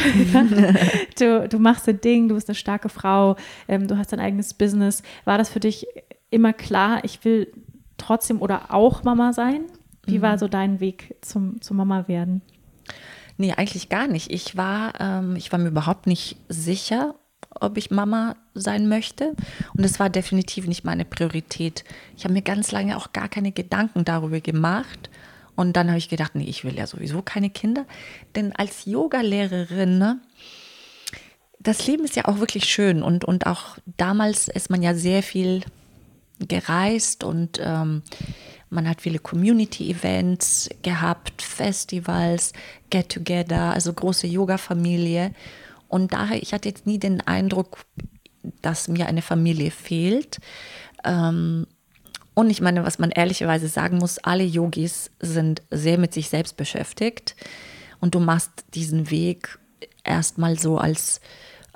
[1.20, 3.36] du, du machst dein Ding, du bist eine starke Frau,
[3.68, 5.04] ähm, du hast dein eigenes Business.
[5.26, 5.86] War das für dich
[6.30, 7.52] immer klar, ich will
[7.98, 9.66] trotzdem oder auch Mama sein?
[10.06, 10.22] Wie mhm.
[10.24, 12.42] war so dein Weg zum, zum Mama werden?
[13.38, 14.32] Nee, eigentlich gar nicht.
[14.32, 17.16] Ich war, ähm, ich war mir überhaupt nicht sicher,
[17.60, 19.36] ob ich Mama sein möchte.
[19.76, 21.84] Und es war definitiv nicht meine Priorität.
[22.18, 25.10] Ich habe mir ganz lange auch gar keine Gedanken darüber gemacht.
[25.56, 27.86] Und dann habe ich gedacht, nee, ich will ja sowieso keine Kinder.
[28.36, 30.20] Denn als Yogalehrerin, ne,
[31.60, 33.04] das Leben ist ja auch wirklich schön.
[33.04, 35.62] Und, und auch damals ist man ja sehr viel
[36.48, 38.02] gereist und ähm,
[38.70, 42.54] man hat viele Community-Events gehabt, Festivals,
[42.90, 45.32] Get-Together, also große Yoga-Familie.
[45.88, 47.80] Und daher, ich hatte jetzt nie den Eindruck,
[48.62, 50.38] dass mir eine Familie fehlt.
[51.04, 51.66] Ähm,
[52.36, 56.56] und ich meine, was man ehrlicherweise sagen muss, alle Yogis sind sehr mit sich selbst
[56.56, 57.36] beschäftigt.
[58.00, 59.60] Und du machst diesen Weg
[60.04, 61.22] erstmal so als,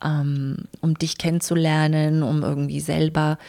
[0.02, 3.40] ähm, um dich kennenzulernen, um irgendwie selber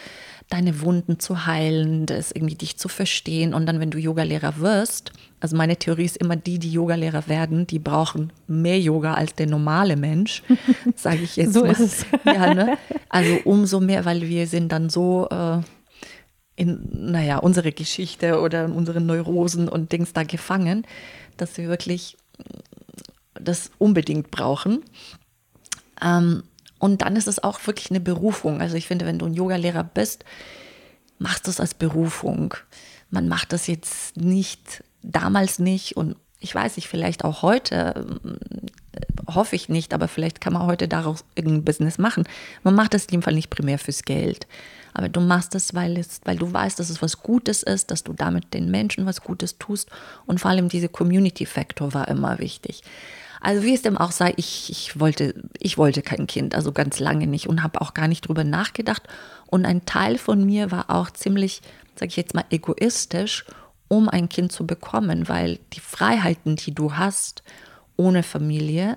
[0.55, 3.55] deine Wunden zu heilen, das irgendwie dich zu verstehen.
[3.55, 7.67] Und dann, wenn du Yogalehrer wirst, also meine Theorie ist immer, die, die Yogalehrer werden,
[7.67, 10.45] die brauchen mehr Yoga als der normale Mensch,
[10.95, 11.73] sage ich jetzt so mal.
[11.73, 12.07] ist es.
[12.25, 12.79] Ja, ne?
[13.09, 15.61] Also umso mehr, weil wir sind dann so äh,
[16.55, 20.87] in, naja, unsere Geschichte oder in unseren Neurosen und Dings da gefangen,
[21.37, 22.17] dass wir wirklich
[23.35, 24.85] das unbedingt brauchen.
[26.01, 26.45] Ähm,
[26.85, 28.61] und dann ist es auch wirklich eine Berufung.
[28.61, 30.23] Also ich finde, wenn du ein Yogalehrer bist,
[31.19, 32.53] machst du es als Berufung.
[33.09, 38.19] Man macht das jetzt nicht, damals nicht und ich weiß nicht, vielleicht auch heute,
[38.93, 42.25] äh, hoffe ich nicht, aber vielleicht kann man heute daraus irgendein Business machen.
[42.65, 44.47] Man macht das in dem Fall nicht primär fürs Geld,
[44.93, 48.05] aber du machst es, weil, es, weil du weißt, dass es was Gutes ist, dass
[48.05, 49.89] du damit den Menschen was Gutes tust
[50.27, 52.83] und vor allem diese Community-Faktor war immer wichtig.
[53.45, 56.99] Also wie es dem auch sei, ich, ich, wollte, ich wollte kein Kind, also ganz
[56.99, 59.03] lange nicht und habe auch gar nicht drüber nachgedacht.
[59.47, 61.61] Und ein Teil von mir war auch ziemlich,
[61.95, 63.45] sage ich jetzt mal, egoistisch,
[63.89, 67.43] um ein Kind zu bekommen, weil die Freiheiten, die du hast
[67.99, 68.97] ohne Familie,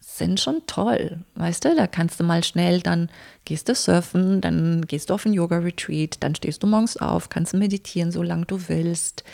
[0.00, 1.22] sind schon toll.
[1.34, 3.10] Weißt du, da kannst du mal schnell, dann
[3.44, 7.52] gehst du surfen, dann gehst du auf ein Yoga-Retreat, dann stehst du morgens auf, kannst
[7.52, 9.24] meditieren, solange du willst.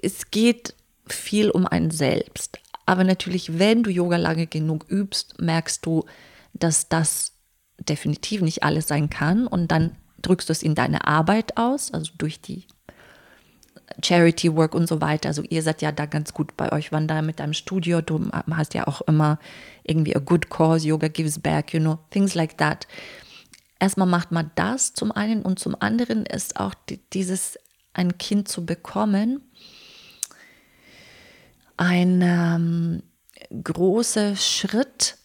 [0.00, 0.74] Es geht
[1.06, 2.58] viel um ein Selbst.
[2.88, 6.06] Aber natürlich, wenn du Yoga lange genug übst, merkst du,
[6.54, 7.34] dass das
[7.78, 9.46] definitiv nicht alles sein kann.
[9.46, 12.66] Und dann drückst du es in deine Arbeit aus, also durch die
[14.02, 15.28] Charity Work und so weiter.
[15.28, 18.00] Also ihr seid ja da ganz gut bei euch Wanda mit deinem Studio.
[18.00, 19.38] Du hast ja auch immer
[19.82, 22.88] irgendwie a good cause, Yoga gives back, you know, things like that.
[23.78, 26.72] Erstmal macht man das zum einen und zum anderen ist auch
[27.12, 27.58] dieses
[27.92, 29.42] ein Kind zu bekommen
[31.78, 33.02] ein ähm,
[33.62, 35.16] großer Schritt,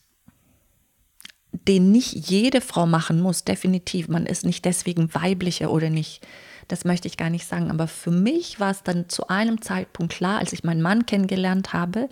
[1.52, 4.08] den nicht jede Frau machen muss, definitiv.
[4.08, 6.26] Man ist nicht deswegen weiblicher oder nicht.
[6.68, 7.70] Das möchte ich gar nicht sagen.
[7.70, 11.74] Aber für mich war es dann zu einem Zeitpunkt klar, als ich meinen Mann kennengelernt
[11.74, 12.08] habe,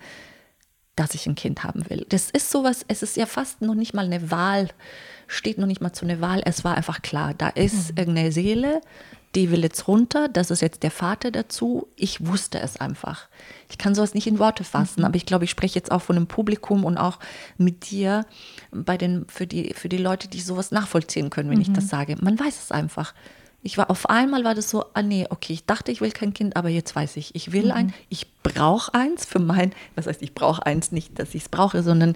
[0.96, 2.06] dass ich ein Kind haben will.
[2.10, 4.70] Das ist sowas, es ist ja fast noch nicht mal eine Wahl,
[5.28, 6.42] steht noch nicht mal zu einer Wahl.
[6.46, 7.98] Es war einfach klar, da ist mhm.
[7.98, 8.82] irgendeine Seele,
[9.36, 11.88] die will jetzt runter, das ist jetzt der Vater dazu.
[11.96, 13.30] Ich wusste es einfach.
[13.70, 15.06] Ich kann sowas nicht in Worte fassen, mhm.
[15.06, 17.20] aber ich glaube, ich spreche jetzt auch von dem Publikum und auch
[17.58, 18.26] mit dir
[18.72, 21.64] bei den, für, die, für die Leute, die sowas nachvollziehen können, wenn mhm.
[21.64, 22.18] ich das sage.
[22.22, 23.14] Man weiß es einfach.
[23.64, 26.34] Ich war auf einmal war das so, ah nee, okay, ich dachte, ich will kein
[26.34, 27.72] Kind, aber jetzt weiß ich, ich will mhm.
[27.72, 31.50] ein, ich brauche eins für mein, was heißt, ich brauche eins, nicht, dass ich es
[31.50, 32.16] brauche, sondern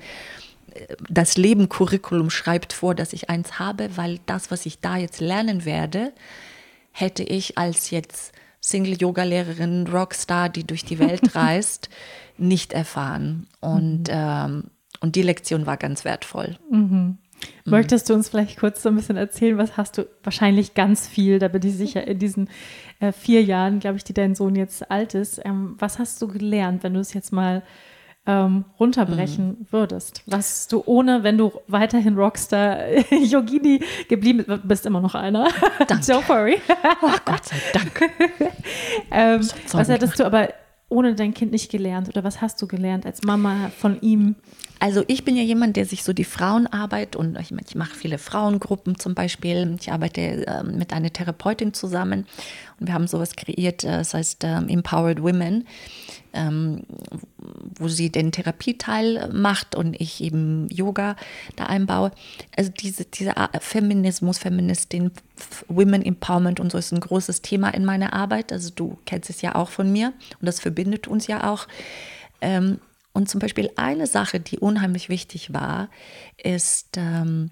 [0.73, 4.97] äh, das Leben Curriculum schreibt vor, dass ich eins habe, weil das, was ich da
[4.97, 6.11] jetzt lernen werde,
[6.95, 8.31] hätte ich als jetzt
[8.61, 11.89] Single-Yoga-Lehrerin, Rockstar, die durch die Welt reist,
[12.37, 13.47] nicht erfahren.
[13.59, 14.09] Und, mhm.
[14.09, 14.63] ähm,
[15.01, 16.57] und die Lektion war ganz wertvoll.
[16.71, 17.17] Mhm.
[17.65, 21.37] Möchtest du uns vielleicht kurz so ein bisschen erzählen, was hast du wahrscheinlich ganz viel,
[21.37, 22.49] da bin ich sicher, in diesen
[23.01, 26.29] äh, vier Jahren, glaube ich, die dein Sohn jetzt alt ist, ähm, was hast du
[26.29, 27.61] gelernt, wenn du es jetzt mal
[28.27, 29.67] ähm, runterbrechen mhm.
[29.71, 30.23] würdest?
[30.25, 32.79] Was du ohne, wenn du weiterhin Rockstar
[33.11, 35.47] Yogini geblieben bist, immer noch einer.
[35.87, 36.03] Danke.
[36.03, 36.57] Don't worry.
[37.01, 38.11] Oh Gott sei Dank.
[39.11, 40.49] ähm, was hättest du aber
[40.87, 44.35] ohne dein Kind nicht gelernt oder was hast du gelernt als Mama von ihm?
[44.79, 48.17] Also ich bin ja jemand, der sich so die Frauenarbeit und ich, ich mache viele
[48.17, 49.77] Frauengruppen zum Beispiel.
[49.79, 52.27] Ich arbeite äh, mit einer Therapeutin zusammen
[52.79, 55.65] und wir haben sowas kreiert, äh, das heißt äh, Empowered Women
[56.35, 56.83] ähm,
[57.77, 61.15] wo sie den Therapieteil macht und ich eben Yoga
[61.55, 62.11] da einbaue.
[62.55, 65.11] Also diese, dieser Feminismus, Feministin,
[65.67, 68.51] Women Empowerment und so ist ein großes Thema in meiner Arbeit.
[68.51, 71.67] Also du kennst es ja auch von mir und das verbindet uns ja auch.
[72.41, 72.79] Ähm,
[73.13, 75.89] und zum Beispiel eine Sache, die unheimlich wichtig war,
[76.37, 77.49] ist, ähm,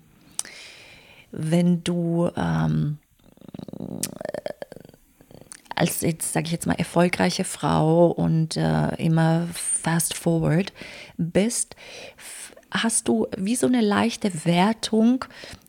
[1.32, 2.98] wenn du ähm,
[5.76, 10.74] als jetzt, sage ich jetzt mal, erfolgreiche Frau und äh, immer fast forward
[11.18, 11.76] bist,
[12.72, 15.26] hast du wie so eine leichte Wertung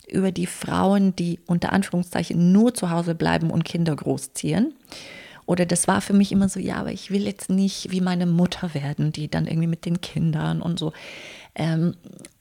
[0.08, 4.74] über die Frauen, die unter Anführungszeichen nur zu Hause bleiben und Kinder großziehen.
[5.46, 8.26] Oder das war für mich immer so, ja, aber ich will jetzt nicht wie meine
[8.26, 10.92] Mutter werden, die dann irgendwie mit den Kindern und so.
[11.54, 11.96] Ähm,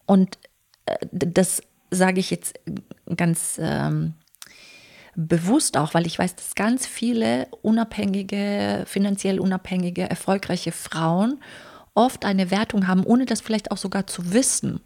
[0.06, 0.38] und
[0.86, 2.60] äh, das sage ich jetzt
[3.16, 4.14] ganz ähm,
[5.16, 11.40] bewusst auch, weil ich weiß, dass ganz viele unabhängige, finanziell unabhängige, erfolgreiche Frauen
[11.94, 14.82] oft eine Wertung haben, ohne das vielleicht auch sogar zu wissen.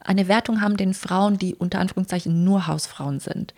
[0.00, 3.54] Eine Wertung haben den Frauen, die unter Anführungszeichen nur Hausfrauen sind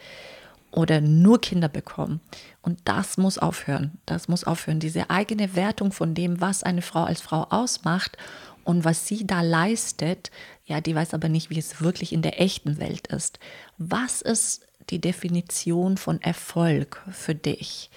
[0.71, 2.21] oder nur Kinder bekommen.
[2.61, 3.99] Und das muss aufhören.
[4.07, 4.81] Das muss aufhören.
[4.81, 8.17] Diese eigene Wertung von dem, was eine Frau als Frau ausmacht
[8.65, 10.31] und was sie da leistet,
[10.65, 13.39] ja, die weiß aber nicht, wie es wirklich in der echten Welt ist.
[13.79, 17.91] Was ist die Definition von Erfolg für dich?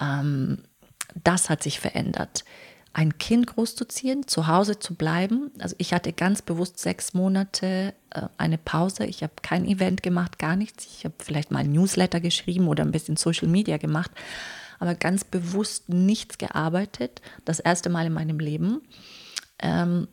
[0.00, 0.58] Ähm,
[1.22, 2.44] das hat sich verändert.
[2.92, 5.52] Ein Kind großzuziehen, zu Hause zu bleiben.
[5.60, 9.04] Also ich hatte ganz bewusst sechs Monate äh, eine Pause.
[9.06, 10.86] Ich habe kein Event gemacht, gar nichts.
[10.86, 14.10] Ich habe vielleicht mal ein Newsletter geschrieben oder ein bisschen Social Media gemacht,
[14.80, 17.22] aber ganz bewusst nichts gearbeitet.
[17.44, 18.82] Das erste Mal in meinem Leben.
[19.60, 20.08] Ähm,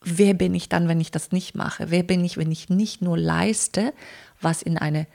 [0.00, 1.90] wer bin ich dann, wenn ich das nicht mache?
[1.90, 3.92] Wer bin ich, wenn ich nicht nur leiste,
[4.40, 5.06] was in einer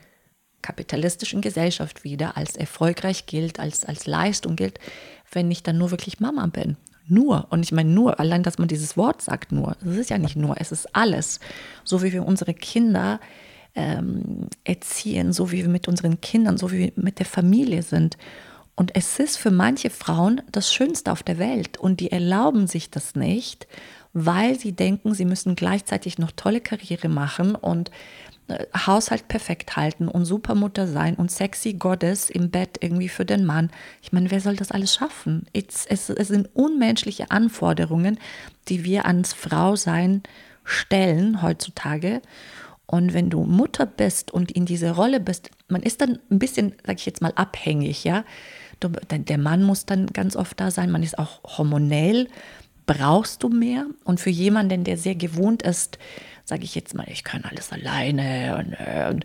[0.62, 4.78] kapitalistischen Gesellschaft wieder als erfolgreich gilt, als, als Leistung gilt,
[5.30, 6.76] wenn ich dann nur wirklich Mama bin.
[7.06, 7.48] Nur.
[7.50, 9.76] Und ich meine nur, allein, dass man dieses Wort sagt, nur.
[9.84, 11.40] Es ist ja nicht nur, es ist alles.
[11.84, 13.20] So wie wir unsere Kinder
[13.74, 18.16] ähm, erziehen, so wie wir mit unseren Kindern, so wie wir mit der Familie sind.
[18.74, 21.78] Und es ist für manche Frauen das Schönste auf der Welt.
[21.78, 23.66] Und die erlauben sich das nicht,
[24.12, 27.90] weil sie denken, sie müssen gleichzeitig noch tolle Karriere machen und
[28.48, 33.44] äh, Haushalt perfekt halten und Supermutter sein und sexy Goddess im Bett irgendwie für den
[33.44, 33.70] Mann.
[34.02, 35.46] Ich meine, wer soll das alles schaffen?
[35.52, 38.18] Es, es, es sind unmenschliche Anforderungen,
[38.68, 40.22] die wir ans Frausein
[40.64, 42.20] stellen heutzutage.
[42.86, 46.74] Und wenn du Mutter bist und in diese Rolle bist, man ist dann ein bisschen,
[46.84, 48.24] sag ich jetzt mal, abhängig, ja.
[48.82, 52.26] Der Mann muss dann ganz oft da sein, man ist auch hormonell
[52.86, 53.86] brauchst du mehr.
[54.04, 55.98] Und für jemanden, der sehr gewohnt ist,
[56.44, 59.24] sage ich jetzt mal, ich kann alles alleine und, äh, und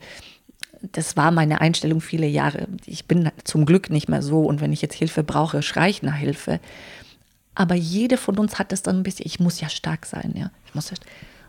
[0.81, 2.67] das war meine Einstellung viele Jahre.
[2.85, 6.03] Ich bin zum Glück nicht mehr so und wenn ich jetzt Hilfe brauche, schreie ich
[6.03, 6.59] nach Hilfe.
[7.55, 10.51] Aber jede von uns hat das dann ein bisschen, ich muss ja stark sein, ja.
[10.67, 10.91] Ich muss,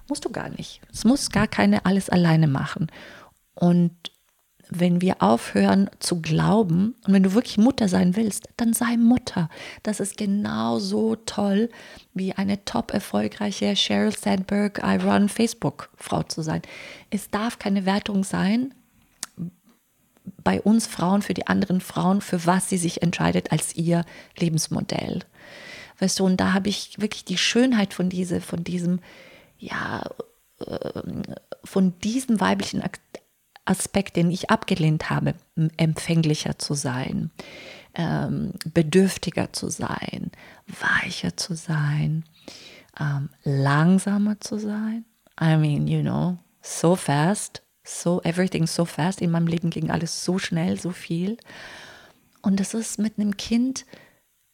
[0.09, 0.81] musst du gar nicht.
[0.93, 2.91] Es muss gar keine alles alleine machen.
[3.55, 3.93] Und
[4.71, 9.49] wenn wir aufhören zu glauben und wenn du wirklich Mutter sein willst, dann sei Mutter.
[9.83, 11.71] Das ist genauso toll
[12.15, 16.63] wie eine top erfolgreiche Sheryl Sandberg I Run Facebook Frau zu sein.
[17.11, 18.75] Es darf keine Wertung sein
[20.45, 24.05] bei uns Frauen für die anderen Frauen, für was sie sich entscheidet als ihr
[24.39, 25.21] Lebensmodell.
[25.99, 29.01] Weißt du, und da habe ich wirklich die Schönheit von diese, von diesem,
[29.59, 30.03] ja,
[30.67, 31.23] ähm,
[31.65, 32.83] von diesem weiblichen
[33.69, 35.35] Aspekt, den ich abgelehnt habe,
[35.77, 37.31] empfänglicher zu sein,
[37.95, 40.31] ähm, bedürftiger zu sein,
[40.67, 42.25] weicher zu sein,
[42.99, 45.05] ähm, langsamer zu sein.
[45.41, 49.21] I mean, you know, so fast, so everything so fast.
[49.21, 51.37] In meinem Leben ging alles so schnell, so viel.
[52.43, 53.85] Und das ist mit einem Kind,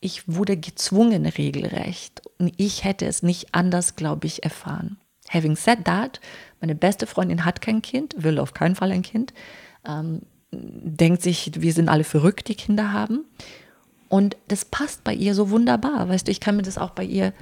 [0.00, 2.22] ich wurde gezwungen regelrecht.
[2.38, 4.98] Und ich hätte es nicht anders, glaube ich, erfahren.
[5.30, 6.20] Having said that,
[6.64, 9.34] meine beste Freundin hat kein Kind, will auf keinen Fall ein Kind,
[9.86, 13.26] ähm, denkt sich, wir sind alle verrückt, die Kinder haben.
[14.08, 16.08] Und das passt bei ihr so wunderbar.
[16.08, 17.34] Weißt du, ich kann mir das auch bei ihr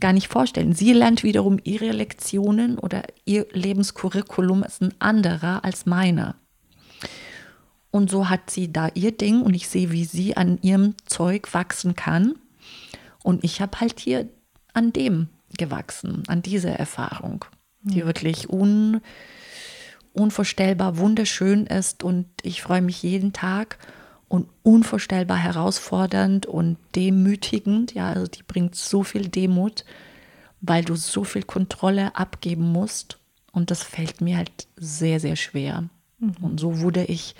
[0.00, 0.72] gar nicht vorstellen.
[0.72, 6.36] Sie lernt wiederum ihre Lektionen oder ihr Lebenskurriculum ist ein anderer als meiner.
[7.90, 11.52] Und so hat sie da ihr Ding und ich sehe, wie sie an ihrem Zeug
[11.52, 12.36] wachsen kann.
[13.22, 14.30] Und ich habe halt hier
[14.72, 17.44] an dem gewachsen, an dieser Erfahrung,
[17.82, 19.00] die wirklich un,
[20.12, 23.78] unvorstellbar wunderschön ist und ich freue mich jeden Tag
[24.28, 27.94] und unvorstellbar herausfordernd und demütigend.
[27.94, 29.84] Ja, also die bringt so viel Demut,
[30.60, 33.18] weil du so viel Kontrolle abgeben musst
[33.52, 35.88] und das fällt mir halt sehr, sehr schwer.
[36.18, 36.34] Mhm.
[36.40, 37.34] Und so wurde ich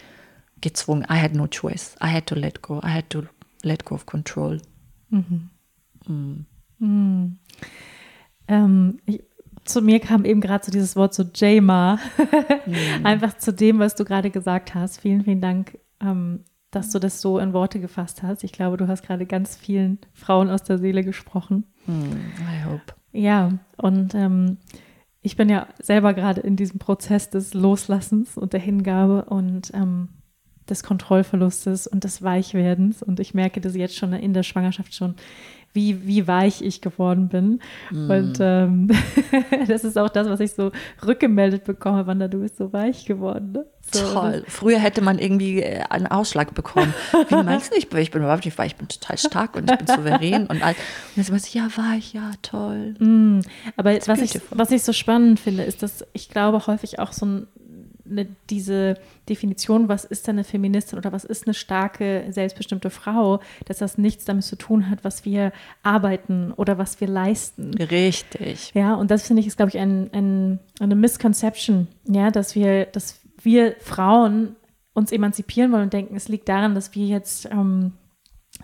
[0.61, 1.05] gezwungen.
[1.05, 1.94] I had no choice.
[2.02, 2.78] I had to let go.
[2.85, 3.22] I had to
[3.62, 4.61] let go of control.
[5.11, 5.50] Mhm.
[6.07, 6.46] Mhm.
[6.78, 7.38] mhm.
[8.48, 9.22] Ähm, ich,
[9.64, 11.98] zu mir kam eben gerade so dieses Wort so Jama.
[12.66, 12.75] mhm.
[13.07, 15.01] Einfach zu dem, was du gerade gesagt hast.
[15.01, 18.44] Vielen, vielen Dank, ähm, dass du das so in Worte gefasst hast.
[18.44, 21.64] Ich glaube, du hast gerade ganz vielen Frauen aus der Seele gesprochen.
[21.87, 22.12] Mhm.
[22.40, 22.94] I hope.
[23.12, 24.59] Ja, und ähm,
[25.20, 30.09] ich bin ja selber gerade in diesem Prozess des Loslassens und der Hingabe und ähm,
[30.68, 33.03] des Kontrollverlustes und des Weichwerdens.
[33.03, 35.14] Und ich merke das jetzt schon in der Schwangerschaft schon,
[35.72, 37.61] wie, wie weich ich geworden bin.
[37.90, 38.11] Mm.
[38.11, 38.90] Und ähm,
[39.68, 40.70] das ist auch das, was ich so
[41.06, 43.52] rückgemeldet bekomme, Wanda, du bist so weich geworden.
[43.52, 43.66] Ne?
[43.92, 44.44] So, Toll.
[44.46, 46.94] Früher hätte man irgendwie äh, einen Ausschlag bekommen.
[47.28, 49.70] Wie meinst du, ich bin, ich bin überhaupt nicht weich, ich bin total stark und
[49.70, 50.72] ich bin souverän und all.
[50.72, 52.94] Und jetzt weiß ich, ja, weich, ja, toll.
[52.98, 53.40] Mm.
[53.76, 57.27] Aber was ich, was ich so spannend finde, ist, dass ich glaube, häufig auch so
[57.27, 57.46] ein
[58.13, 58.98] eine, diese
[59.29, 63.98] Definition, was ist denn eine Feministin oder was ist eine starke, selbstbestimmte Frau, dass das
[63.98, 65.52] nichts damit zu tun hat, was wir
[65.83, 67.75] arbeiten oder was wir leisten.
[67.75, 68.73] Richtig.
[68.75, 72.87] Ja, und das finde ich ist, glaube ich, ein, ein, eine Misconception, ja, dass wir,
[72.87, 74.56] dass wir Frauen
[74.94, 77.92] uns emanzipieren wollen und denken, es liegt daran, dass wir jetzt ähm,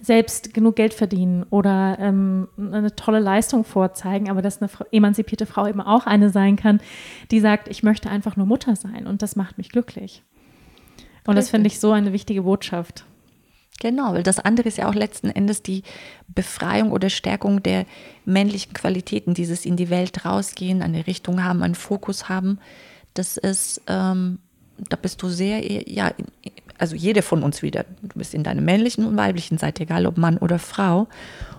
[0.00, 5.66] selbst genug Geld verdienen oder ähm, eine tolle Leistung vorzeigen, aber dass eine emanzipierte Frau
[5.66, 6.80] eben auch eine sein kann,
[7.30, 10.22] die sagt, ich möchte einfach nur Mutter sein und das macht mich glücklich.
[11.26, 13.04] Und das finde ich so eine wichtige Botschaft.
[13.80, 15.82] Genau, weil das andere ist ja auch letzten Endes die
[16.26, 17.86] Befreiung oder Stärkung der
[18.24, 22.58] männlichen Qualitäten, dieses in die Welt rausgehen, eine Richtung haben, einen Fokus haben.
[23.14, 24.38] Das ist, ähm,
[24.88, 26.12] da bist du sehr, ja,
[26.78, 27.84] also jede von uns wieder.
[28.02, 31.08] Du bist in deiner männlichen und weiblichen Seite, egal ob Mann oder Frau.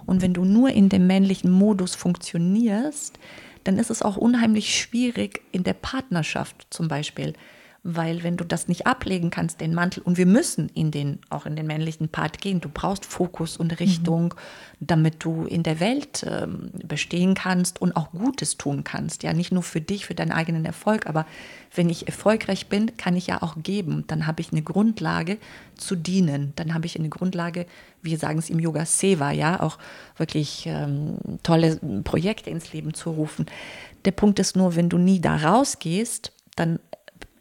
[0.05, 3.19] Und wenn du nur in dem männlichen Modus funktionierst,
[3.65, 7.33] dann ist es auch unheimlich schwierig in der Partnerschaft zum Beispiel
[7.83, 11.45] weil wenn du das nicht ablegen kannst, den Mantel, und wir müssen in den, auch
[11.45, 14.85] in den männlichen Part gehen, du brauchst Fokus und Richtung, mhm.
[14.85, 19.23] damit du in der Welt ähm, bestehen kannst und auch Gutes tun kannst.
[19.23, 21.25] Ja, nicht nur für dich, für deinen eigenen Erfolg, aber
[21.73, 24.03] wenn ich erfolgreich bin, kann ich ja auch geben.
[24.07, 25.37] Dann habe ich eine Grundlage
[25.77, 26.53] zu dienen.
[26.57, 27.65] Dann habe ich eine Grundlage,
[28.01, 29.77] wir sagen es im Yoga Seva, ja, auch
[30.17, 33.45] wirklich ähm, tolle Projekte ins Leben zu rufen.
[34.05, 36.79] Der Punkt ist nur, wenn du nie da rausgehst, dann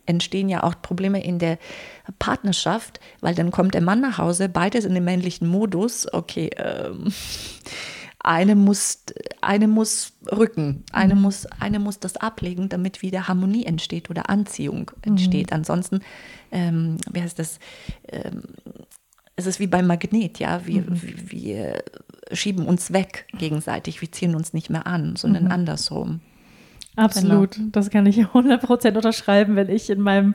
[0.08, 1.58] entstehen ja auch Probleme in der
[2.18, 6.12] Partnerschaft, weil dann kommt der Mann nach Hause, beides in dem männlichen Modus.
[6.12, 7.12] Okay, ähm,
[8.18, 9.04] eine muss,
[9.40, 11.22] eine muss rücken, eine, mhm.
[11.22, 15.50] muss, eine muss das ablegen, damit wieder Harmonie entsteht oder Anziehung entsteht.
[15.50, 15.56] Mhm.
[15.56, 16.00] Ansonsten,
[16.50, 17.58] ähm, wie heißt das?
[18.08, 18.42] Ähm,
[19.36, 20.66] es ist wie beim Magnet, ja.
[20.66, 21.00] Wir, mhm.
[21.26, 21.84] wir
[22.32, 25.52] schieben uns weg gegenseitig, wir ziehen uns nicht mehr an, sondern mhm.
[25.52, 26.20] andersrum.
[26.98, 27.68] Absolut, genau.
[27.72, 30.34] das kann ich 100% unterschreiben, wenn ich in meinem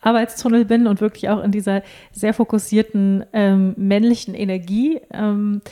[0.00, 1.82] Arbeitstunnel bin und wirklich auch in dieser
[2.12, 5.00] sehr fokussierten ähm, männlichen Energie.
[5.12, 5.62] Ähm,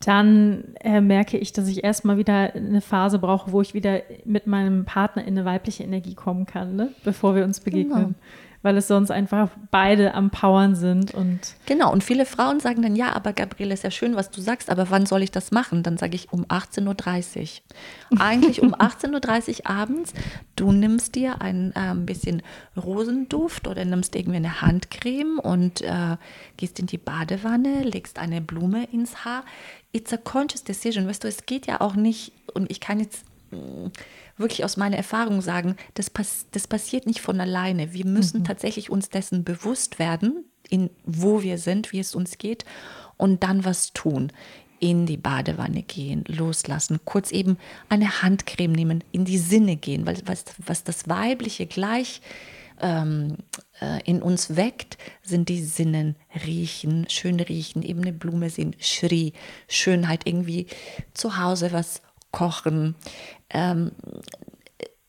[0.00, 4.46] dann äh, merke ich, dass ich erstmal wieder eine Phase brauche, wo ich wieder mit
[4.46, 6.92] meinem Partner in eine weibliche Energie kommen kann, ne?
[7.02, 7.96] bevor wir uns begegnen.
[7.96, 8.14] Genau
[8.62, 11.14] weil es sonst einfach beide am Powern sind.
[11.14, 14.40] Und genau, und viele Frauen sagen dann, ja, aber Gabriele, ist ja schön, was du
[14.40, 15.82] sagst, aber wann soll ich das machen?
[15.82, 17.60] Dann sage ich um 18.30
[18.10, 18.20] Uhr.
[18.20, 20.12] Eigentlich um 18.30 Uhr abends,
[20.56, 22.42] du nimmst dir ein äh, bisschen
[22.76, 26.16] Rosenduft oder nimmst irgendwie eine Handcreme und äh,
[26.56, 29.44] gehst in die Badewanne, legst eine Blume ins Haar.
[29.92, 33.24] It's a conscious decision, weißt du, es geht ja auch nicht, und ich kann jetzt
[33.52, 33.86] mm,
[34.38, 37.92] wirklich aus meiner Erfahrung sagen, das, pass das passiert nicht von alleine.
[37.92, 38.44] Wir müssen mhm.
[38.44, 42.64] tatsächlich uns dessen bewusst werden, in wo wir sind, wie es uns geht
[43.16, 44.32] und dann was tun.
[44.80, 47.58] In die Badewanne gehen, loslassen, kurz eben
[47.88, 52.20] eine Handcreme nehmen, in die Sinne gehen, weil was, was das Weibliche gleich
[52.80, 53.38] ähm,
[53.80, 56.16] äh, in uns weckt, sind die Sinnen,
[56.46, 59.32] riechen, schön riechen, eben eine Blume sehen, Schri,
[59.66, 60.66] Schönheit, irgendwie
[61.12, 62.94] zu Hause was kochen,
[63.50, 63.92] ähm,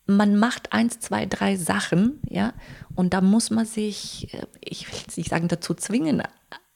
[0.05, 2.53] man macht eins, zwei, drei Sachen, ja,
[2.95, 6.23] und da muss man sich, äh, ich will jetzt nicht sagen dazu zwingen,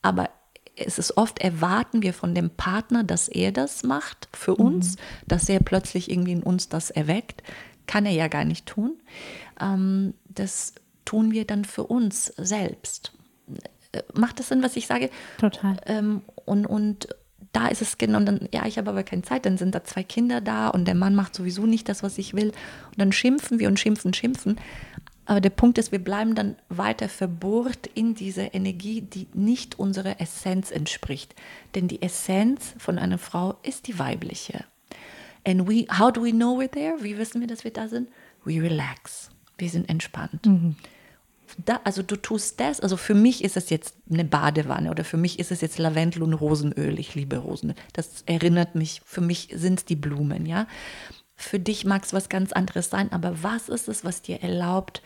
[0.02, 0.30] aber
[0.76, 4.66] es ist oft erwarten wir von dem Partner, dass er das macht für mhm.
[4.66, 4.96] uns,
[5.28, 7.44] dass er plötzlich irgendwie in uns das erweckt.
[7.86, 9.00] Kann er ja gar nicht tun.
[9.60, 10.74] Ähm, das
[11.06, 13.12] tun wir dann für uns selbst.
[13.92, 15.10] Äh, macht das Sinn, was ich sage?
[15.38, 15.78] Total.
[15.86, 17.08] Ähm, und, und
[17.54, 19.84] da ist es genau, und dann, ja, ich habe aber keine Zeit, dann sind da
[19.84, 22.50] zwei Kinder da und der Mann macht sowieso nicht das, was ich will.
[22.50, 24.58] Und dann schimpfen wir und schimpfen, schimpfen.
[25.26, 30.20] Aber der Punkt ist, wir bleiben dann weiter verbohrt in dieser Energie, die nicht unserer
[30.20, 31.36] Essenz entspricht.
[31.76, 34.66] Denn die Essenz von einer Frau ist die weibliche.
[35.48, 36.96] And we, how do we know we're there?
[37.02, 38.10] Wie wissen wir, dass wir da sind?
[38.44, 39.30] We relax.
[39.58, 40.46] Wir sind entspannt.
[40.46, 40.76] Mhm
[41.58, 45.18] da, also du tust das, also für mich ist es jetzt eine Badewanne oder für
[45.18, 47.00] mich ist es jetzt Lavendel und Rosenöl.
[47.00, 47.76] Ich liebe Rosenöl.
[47.94, 50.68] Das erinnert mich, für mich sind es die Blumen, ja.
[51.36, 55.02] Für dich mag es was ganz anderes sein, aber was ist es, was dir erlaubt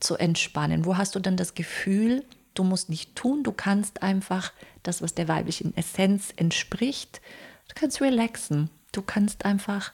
[0.00, 0.84] zu entspannen?
[0.84, 2.24] Wo hast du dann das Gefühl,
[2.54, 7.20] du musst nicht tun, du kannst einfach das, was der weiblichen Essenz entspricht,
[7.68, 9.92] du kannst relaxen, du kannst einfach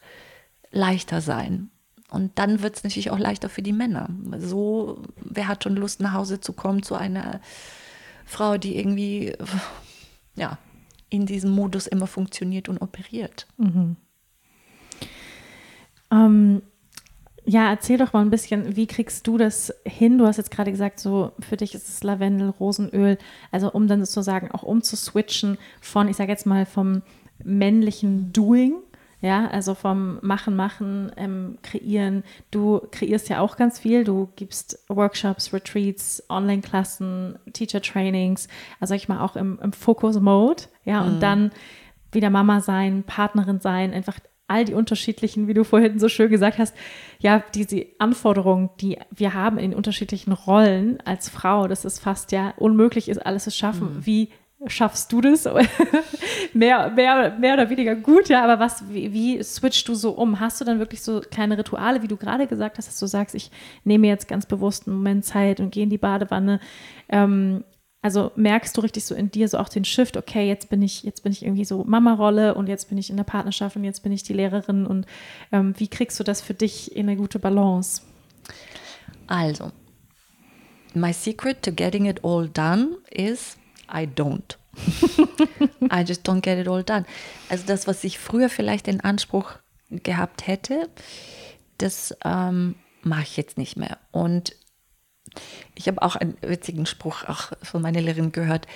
[0.70, 1.71] leichter sein.
[2.12, 4.10] Und dann wird es natürlich auch leichter für die Männer.
[4.38, 7.40] So, wer hat schon Lust, nach Hause zu kommen zu einer
[8.26, 9.32] Frau, die irgendwie
[10.34, 10.58] ja,
[11.08, 13.46] in diesem Modus immer funktioniert und operiert?
[13.56, 13.96] Mhm.
[16.10, 16.62] Ähm,
[17.44, 20.18] ja, erzähl doch mal ein bisschen, wie kriegst du das hin?
[20.18, 23.16] Du hast jetzt gerade gesagt, so für dich ist es Lavendel, Rosenöl,
[23.50, 27.00] also um dann sozusagen auch umzuswitchen von, ich sage jetzt mal, vom
[27.42, 28.74] männlichen Doing
[29.22, 32.24] ja, also vom Machen, Machen, ähm, Kreieren.
[32.50, 34.02] Du kreierst ja auch ganz viel.
[34.02, 38.48] Du gibst Workshops, Retreats, Online-Klassen, Teacher-Trainings,
[38.80, 40.64] also ich mal auch im, im Fokus-Mode.
[40.84, 41.20] Ja, und mhm.
[41.20, 41.50] dann
[42.10, 44.18] wieder Mama sein, Partnerin sein, einfach
[44.48, 46.74] all die unterschiedlichen, wie du vorhin so schön gesagt hast,
[47.20, 52.54] ja, diese Anforderungen, die wir haben in unterschiedlichen Rollen als Frau, dass es fast ja
[52.58, 53.94] unmöglich ist, alles zu schaffen.
[53.96, 54.06] Mhm.
[54.06, 54.28] Wie
[54.66, 55.44] schaffst du das?
[56.54, 60.40] mehr, mehr, mehr oder weniger gut, ja, aber was, wie, wie switchst du so um?
[60.40, 63.34] Hast du dann wirklich so kleine Rituale, wie du gerade gesagt hast, dass du sagst,
[63.34, 63.50] ich
[63.84, 66.60] nehme jetzt ganz bewusst einen Moment Zeit und gehe in die Badewanne?
[67.08, 67.64] Ähm,
[68.02, 71.04] also merkst du richtig so in dir so auch den Shift, okay, jetzt bin ich,
[71.04, 74.02] jetzt bin ich irgendwie so Mama-Rolle und jetzt bin ich in der Partnerschaft und jetzt
[74.02, 75.06] bin ich die Lehrerin und
[75.52, 78.02] ähm, wie kriegst du das für dich in eine gute Balance?
[79.28, 79.70] Also,
[80.94, 83.56] my secret to getting it all done is
[83.92, 84.56] I don't.
[85.90, 87.04] I just don't get it all done.
[87.48, 89.52] Also das, was ich früher vielleicht in Anspruch
[89.90, 90.88] gehabt hätte,
[91.78, 93.98] das ähm, mache ich jetzt nicht mehr.
[94.10, 94.56] Und
[95.74, 98.66] ich habe auch einen witzigen Spruch auch von meiner Lehrerin gehört.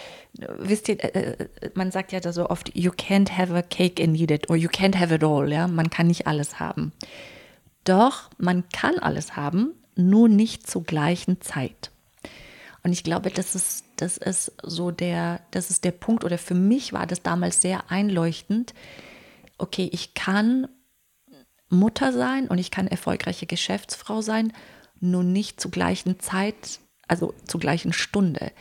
[0.59, 4.03] Wisst ihr, äh, äh, man sagt ja da so oft, you can't have a cake
[4.03, 6.93] and eat it, or you can't have it all, ja, man kann nicht alles haben.
[7.85, 11.91] Doch, man kann alles haben, nur nicht zur gleichen Zeit.
[12.83, 16.55] Und ich glaube, das ist, das ist so der, das ist der Punkt, oder für
[16.55, 18.75] mich war das damals sehr einleuchtend.
[19.59, 20.69] Okay, ich kann
[21.69, 24.53] Mutter sein und ich kann erfolgreiche Geschäftsfrau sein,
[25.01, 28.53] nur nicht zur gleichen Zeit, also zur gleichen Stunde.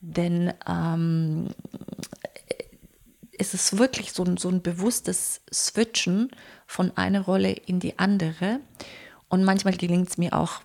[0.00, 1.48] Denn ähm,
[3.38, 6.30] es ist wirklich so, so ein bewusstes Switchen
[6.66, 8.60] von einer Rolle in die andere.
[9.28, 10.60] Und manchmal gelingt es mir auch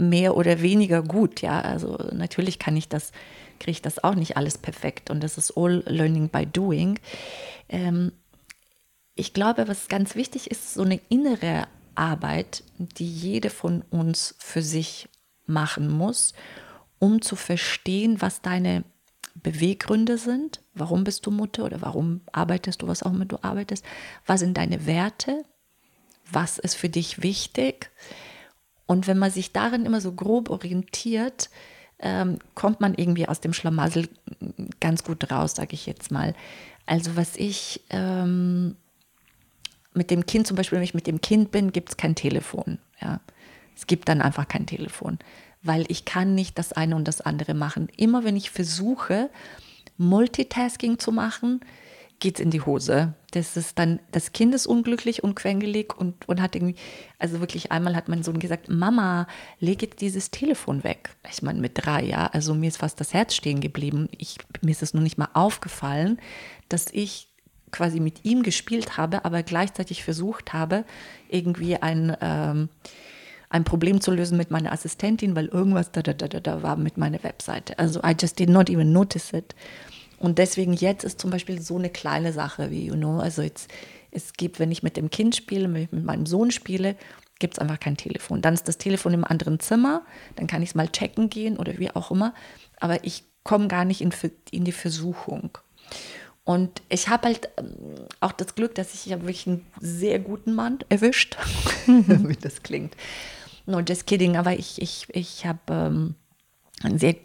[0.00, 1.42] mehr oder weniger gut.
[1.42, 3.12] Ja, also natürlich kann ich das,
[3.58, 5.10] kriege ich das auch nicht alles perfekt.
[5.10, 6.98] Und das ist all learning by doing.
[7.68, 8.12] Ähm,
[9.14, 14.62] ich glaube, was ganz wichtig ist, so eine innere Arbeit, die jede von uns für
[14.62, 15.08] sich
[15.46, 16.32] machen muss,
[16.98, 18.84] um zu verstehen, was deine
[19.34, 20.60] Beweggründe sind.
[20.74, 23.84] Warum bist du Mutter oder warum arbeitest du, was auch immer du arbeitest?
[24.26, 25.44] Was sind deine Werte?
[26.30, 27.90] Was ist für dich wichtig?
[28.90, 31.48] Und wenn man sich darin immer so grob orientiert,
[32.00, 34.08] ähm, kommt man irgendwie aus dem Schlamassel
[34.80, 36.34] ganz gut raus, sage ich jetzt mal.
[36.86, 38.74] Also was ich ähm,
[39.94, 42.80] mit dem Kind, zum Beispiel, wenn ich mit dem Kind bin, gibt es kein Telefon.
[43.00, 43.20] Ja.
[43.76, 45.20] Es gibt dann einfach kein Telefon,
[45.62, 47.90] weil ich kann nicht das eine und das andere machen.
[47.96, 49.30] Immer wenn ich versuche,
[49.98, 51.60] Multitasking zu machen,
[52.20, 53.14] geht es in die Hose.
[53.32, 56.76] Das ist dann, das Kind ist unglücklich und quengelig und, und hat irgendwie,
[57.18, 59.26] also wirklich einmal hat mein Sohn gesagt, Mama,
[59.58, 61.10] leg jetzt dieses Telefon weg.
[61.30, 64.08] Ich meine, mit drei, ja, also mir ist fast das Herz stehen geblieben.
[64.16, 66.20] Ich, mir ist es nur nicht mal aufgefallen,
[66.68, 67.28] dass ich
[67.72, 70.84] quasi mit ihm gespielt habe, aber gleichzeitig versucht habe,
[71.28, 72.68] irgendwie ein, ähm,
[73.48, 76.96] ein Problem zu lösen mit meiner Assistentin, weil irgendwas da, da, da, da war mit
[76.96, 77.78] meiner Webseite.
[77.78, 79.54] Also I just did not even notice it.
[80.20, 83.70] Und deswegen jetzt ist zum Beispiel so eine kleine Sache wie, you know, also jetzt,
[84.10, 86.94] es gibt, wenn ich mit dem Kind spiele, wenn ich mit meinem Sohn spiele,
[87.38, 88.42] gibt es einfach kein Telefon.
[88.42, 90.02] Dann ist das Telefon im anderen Zimmer,
[90.36, 92.34] dann kann ich es mal checken gehen oder wie auch immer,
[92.78, 94.12] aber ich komme gar nicht in,
[94.50, 95.56] in die Versuchung.
[96.44, 97.72] Und ich habe halt ähm,
[98.20, 101.38] auch das Glück, dass ich, ich habe wirklich einen sehr guten Mann erwischt,
[101.86, 102.94] wie das klingt.
[103.64, 106.14] No, just kidding, aber ich, ich, ich habe ähm,
[106.82, 107.16] einen sehr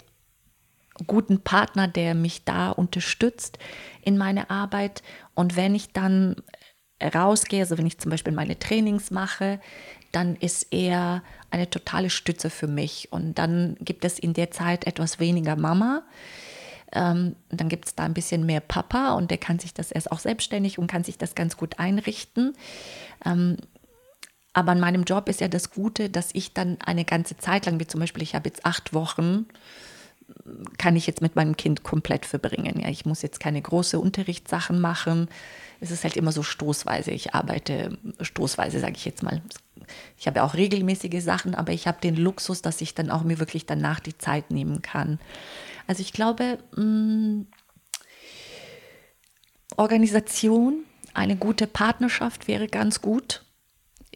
[1.07, 3.59] guten Partner, der mich da unterstützt
[4.01, 5.03] in meiner Arbeit.
[5.33, 6.37] Und wenn ich dann
[7.03, 9.59] rausgehe, also wenn ich zum Beispiel meine Trainings mache,
[10.11, 13.11] dann ist er eine totale Stütze für mich.
[13.11, 16.03] Und dann gibt es in der Zeit etwas weniger Mama.
[16.93, 20.11] Ähm, dann gibt es da ein bisschen mehr Papa und der kann sich das erst
[20.11, 22.55] auch selbstständig und kann sich das ganz gut einrichten.
[23.25, 23.57] Ähm,
[24.53, 27.77] aber an meinem Job ist ja das Gute, dass ich dann eine ganze Zeit lang,
[27.81, 29.47] wie zum Beispiel, ich habe jetzt acht Wochen,
[30.77, 32.79] kann ich jetzt mit meinem Kind komplett verbringen.
[32.79, 35.27] Ja, ich muss jetzt keine große Unterrichtssachen machen.
[35.79, 37.11] Es ist halt immer so stoßweise.
[37.11, 39.41] Ich arbeite stoßweise, sage ich jetzt mal.
[40.17, 43.39] Ich habe auch regelmäßige Sachen, aber ich habe den Luxus, dass ich dann auch mir
[43.39, 45.19] wirklich danach die Zeit nehmen kann.
[45.87, 47.47] Also ich glaube, mh, mm,
[49.77, 53.43] Organisation, eine gute Partnerschaft wäre ganz gut.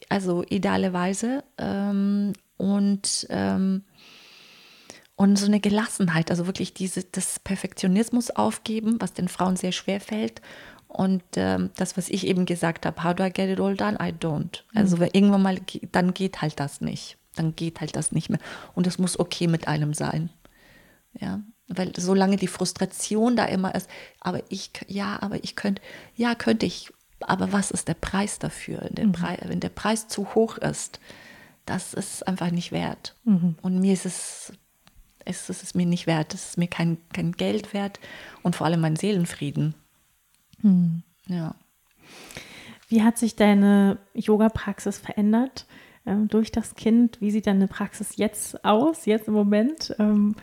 [0.09, 1.43] Also idealerweise.
[1.57, 3.83] Ähm, und ähm,
[5.19, 9.99] und so eine Gelassenheit, also wirklich diese, das Perfektionismus aufgeben, was den Frauen sehr schwer
[9.99, 10.41] fällt.
[10.87, 13.97] Und ähm, das, was ich eben gesagt habe, how do I get it all done?
[14.01, 14.61] I don't.
[14.73, 15.09] Also mhm.
[15.11, 15.59] irgendwann mal,
[15.91, 17.17] dann geht halt das nicht.
[17.35, 18.39] Dann geht halt das nicht mehr.
[18.75, 20.29] Und es muss okay mit einem sein.
[21.19, 23.89] Ja, weil solange die Frustration da immer ist,
[24.21, 25.81] aber ich, ja, aber ich könnte,
[26.15, 28.89] ja, könnte ich, aber was ist der Preis dafür?
[28.97, 29.11] Mhm.
[29.11, 31.01] Preis, wenn der Preis zu hoch ist,
[31.65, 33.15] das ist einfach nicht wert.
[33.25, 33.57] Mhm.
[33.61, 34.53] Und mir ist es
[35.29, 36.33] ist es mir nicht wert.
[36.33, 37.99] Es ist mir kein, kein Geld wert
[38.41, 39.75] und vor allem mein Seelenfrieden.
[40.61, 41.03] Hm.
[41.27, 41.55] Ja.
[42.87, 45.67] Wie hat sich deine Yoga-Praxis verändert
[46.05, 47.21] ähm, durch das Kind?
[47.21, 49.95] Wie sieht deine Praxis jetzt aus, jetzt im Moment?
[49.99, 50.35] Ähm,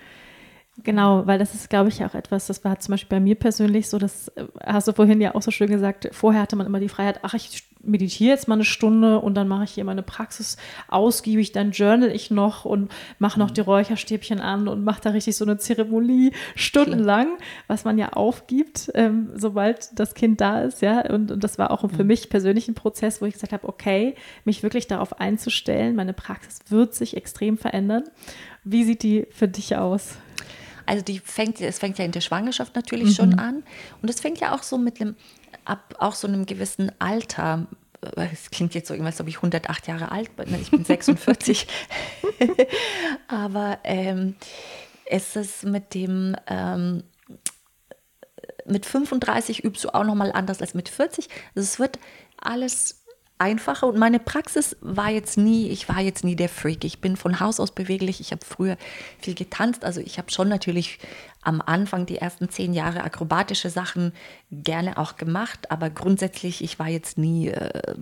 [0.84, 3.88] Genau, weil das ist, glaube ich, auch etwas, das war zum Beispiel bei mir persönlich
[3.88, 6.80] so, das äh, hast du vorhin ja auch so schön gesagt, vorher hatte man immer
[6.80, 10.02] die Freiheit, ach, ich meditiere jetzt mal eine Stunde und dann mache ich hier meine
[10.02, 10.58] Praxis
[10.88, 13.54] ausgiebig, dann journal ich noch und mache noch mhm.
[13.54, 18.90] die Räucherstäbchen an und mache da richtig so eine Zeremonie stundenlang, was man ja aufgibt,
[18.94, 21.08] ähm, sobald das Kind da ist, ja.
[21.10, 22.08] Und, und das war auch für mhm.
[22.08, 24.14] mich persönlich ein Prozess, wo ich gesagt habe, okay,
[24.44, 28.04] mich wirklich darauf einzustellen, meine Praxis wird sich extrem verändern.
[28.64, 30.18] Wie sieht die für dich aus?
[30.86, 33.14] Also die fängt, es fängt ja in der Schwangerschaft natürlich mhm.
[33.14, 33.64] schon an.
[34.02, 35.16] Und es fängt ja auch so mit einem,
[35.64, 37.66] ab auch so einem gewissen Alter.
[38.14, 40.54] Es klingt jetzt so irgendwas, als ob ich 108 Jahre alt bin.
[40.60, 41.66] Ich bin 46.
[43.28, 44.36] Aber ähm,
[45.04, 47.02] es ist mit dem, ähm,
[48.64, 51.28] mit 35 übst du auch nochmal anders als mit 40.
[51.54, 51.98] Also es wird
[52.40, 53.05] alles
[53.38, 56.84] einfacher und meine Praxis war jetzt nie, ich war jetzt nie der Freak.
[56.84, 58.20] Ich bin von Haus aus beweglich.
[58.20, 58.76] Ich habe früher
[59.18, 59.84] viel getanzt.
[59.84, 60.98] Also ich habe schon natürlich
[61.42, 64.12] am Anfang die ersten zehn Jahre akrobatische Sachen
[64.50, 67.94] gerne auch gemacht, aber grundsätzlich, ich war jetzt nie äh,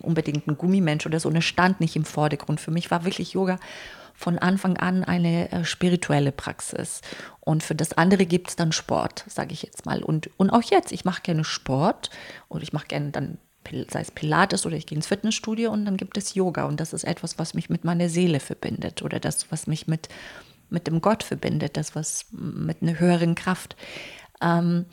[0.00, 2.60] unbedingt ein Gummimensch oder so und es stand nicht im Vordergrund.
[2.60, 3.58] Für mich war wirklich Yoga
[4.14, 7.00] von Anfang an eine äh, spirituelle Praxis.
[7.40, 10.02] Und für das andere gibt es dann Sport, sage ich jetzt mal.
[10.02, 12.10] Und, und auch jetzt, ich mache gerne Sport
[12.48, 13.38] und ich mache gerne dann
[13.90, 16.92] sei es Pilates oder ich gehe ins Fitnessstudio und dann gibt es Yoga und das
[16.92, 20.08] ist etwas, was mich mit meiner Seele verbindet oder das, was mich mit,
[20.70, 23.76] mit dem Gott verbindet, das, was mit einer höheren Kraft.
[24.40, 24.86] Ähm,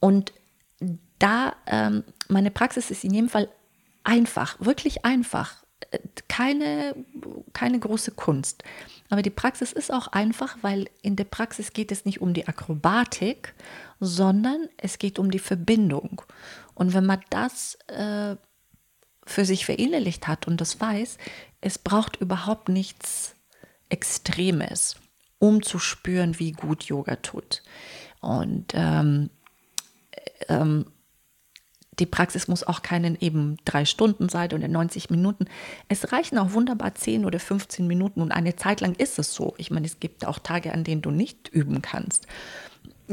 [0.00, 0.32] und
[1.18, 3.48] da, ähm, meine Praxis ist in jedem Fall
[4.04, 5.62] einfach, wirklich einfach.
[6.28, 6.94] Keine,
[7.52, 8.64] keine große Kunst.
[9.10, 12.48] Aber die Praxis ist auch einfach, weil in der Praxis geht es nicht um die
[12.48, 13.54] Akrobatik,
[14.04, 16.22] sondern es geht um die Verbindung.
[16.74, 18.34] Und wenn man das äh,
[19.24, 21.18] für sich verinnerlicht hat und das weiß,
[21.60, 23.36] es braucht überhaupt nichts
[23.90, 24.96] Extremes,
[25.38, 27.62] um zu spüren, wie gut Yoga tut.
[28.20, 29.30] Und ähm,
[30.48, 30.86] ähm,
[32.00, 35.44] die Praxis muss auch keinen eben drei Stunden sein oder 90 Minuten.
[35.88, 39.54] Es reichen auch wunderbar 10 oder 15 Minuten und eine Zeit lang ist es so.
[39.58, 42.26] Ich meine, es gibt auch Tage, an denen du nicht üben kannst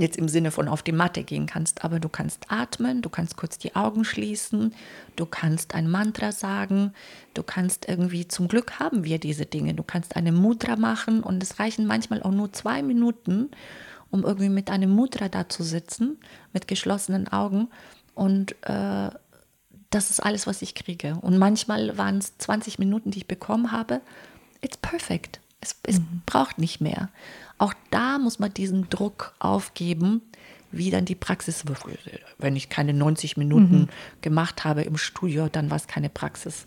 [0.01, 3.37] jetzt im Sinne von auf die Matte gehen kannst, aber du kannst atmen, du kannst
[3.37, 4.73] kurz die Augen schließen,
[5.15, 6.93] du kannst ein Mantra sagen,
[7.33, 11.41] du kannst irgendwie, zum Glück haben wir diese Dinge, du kannst eine Mudra machen und
[11.43, 13.49] es reichen manchmal auch nur zwei Minuten,
[14.11, 16.17] um irgendwie mit einem Mudra da zu sitzen,
[16.53, 17.67] mit geschlossenen Augen
[18.15, 19.09] und äh,
[19.89, 21.17] das ist alles, was ich kriege.
[21.21, 24.01] Und manchmal waren es 20 Minuten, die ich bekommen habe.
[24.61, 25.39] It's perfect.
[25.61, 26.21] Es, es mhm.
[26.25, 27.09] braucht nicht mehr.
[27.57, 30.21] Auch da muss man diesen Druck aufgeben,
[30.71, 31.63] wie dann die Praxis,
[32.37, 33.89] wenn ich keine 90 Minuten mhm.
[34.21, 36.65] gemacht habe im Studio, dann war es keine Praxis.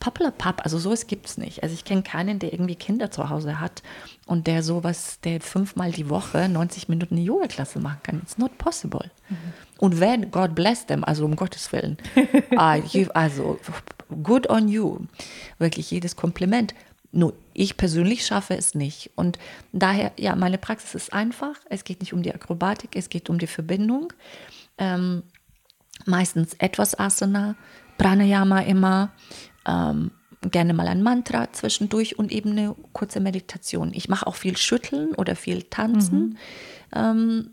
[0.00, 1.62] Pappelapapp, also sowas gibt es nicht.
[1.62, 3.82] Also ich kenne keinen, der irgendwie Kinder zu Hause hat
[4.26, 8.20] und der sowas, der fünfmal die Woche 90 Minuten eine Yoga-Klasse machen kann.
[8.22, 9.10] It's not possible.
[9.30, 9.36] Mhm.
[9.78, 11.96] Und wenn, God bless them, also um Gottes Willen.
[12.92, 13.58] you, also
[14.22, 14.98] good on you.
[15.58, 16.74] Wirklich jedes Kompliment.
[17.14, 19.10] Nur ich persönlich schaffe es nicht.
[19.14, 19.38] Und
[19.72, 21.56] daher, ja, meine Praxis ist einfach.
[21.70, 24.12] Es geht nicht um die Akrobatik, es geht um die Verbindung.
[24.78, 25.22] Ähm,
[26.06, 27.54] meistens etwas Asana,
[27.98, 29.12] Pranayama immer,
[29.66, 30.10] ähm,
[30.50, 33.92] gerne mal ein Mantra zwischendurch und eben eine kurze Meditation.
[33.94, 36.18] Ich mache auch viel Schütteln oder viel Tanzen.
[36.18, 36.36] Mhm.
[36.94, 37.50] Ähm,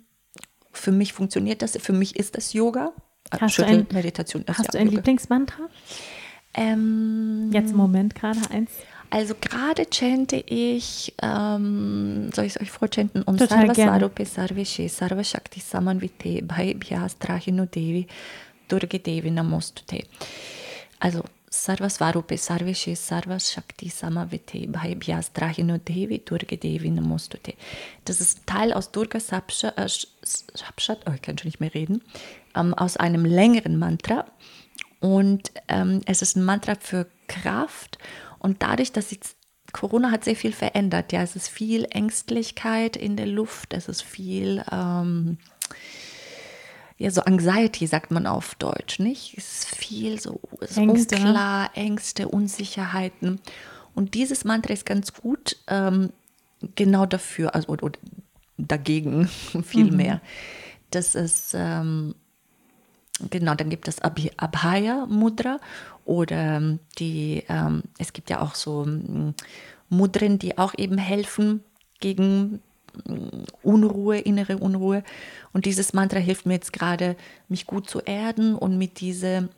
[0.71, 2.93] für mich funktioniert das, für mich ist das Yoga.
[3.39, 4.43] Hast Schütteln, du ein, Meditation.
[4.47, 4.97] Hast du ein Yoga.
[4.97, 5.69] Lieblingsmantra?
[6.53, 8.71] Ähm, Jetzt im Moment gerade eins.
[9.11, 13.23] Also gerade chante ich, ähm, soll ich es euch vorchanten?
[13.25, 18.07] Om Sarva Sarupe Sarveshe Sarva Shakti Samanvite Bhai Bhyas Trahino Devi
[18.69, 20.05] Durge Devi Namostute.
[20.99, 27.55] Also Sarva Svarupe Sarveshe Sarva Shakti Samavite Bhai Bhyas Trahino Devi Durge Devi Namostute.
[28.05, 32.01] Das ist Teil aus Durga Sapshat, äh, oh, ich kann schon nicht mehr reden,
[32.55, 34.25] ähm, aus einem längeren Mantra.
[35.01, 39.37] Und ähm, es ist ein Mantra für Kraft und dadurch, dass jetzt
[39.71, 41.11] Corona hat sehr viel verändert.
[41.11, 45.37] Ja, es ist viel Ängstlichkeit in der Luft, es ist viel, ähm,
[46.97, 49.35] ja, so Anxiety sagt man auf Deutsch, nicht?
[49.37, 51.21] Es ist viel so ist Ängste, ne?
[51.21, 53.39] unklar, Ängste, Unsicherheiten.
[53.95, 56.11] Und dieses Mantra ist ganz gut ähm,
[56.75, 57.99] genau dafür, also oder, oder
[58.57, 59.27] dagegen
[59.63, 59.97] viel mhm.
[59.97, 60.21] mehr.
[60.91, 62.15] Das ist ähm,
[63.29, 65.59] genau, dann gibt es Abhaya Mudra
[66.05, 69.33] oder ähm, die, ähm, es gibt ja auch so ähm,
[69.89, 71.63] Mudren, die auch eben helfen
[71.99, 72.61] gegen
[73.05, 75.03] mm, Unruhe, innere Unruhe.
[75.53, 77.15] Und dieses Mantra hilft mir jetzt gerade,
[77.47, 79.49] mich gut zu erden und mit dieser,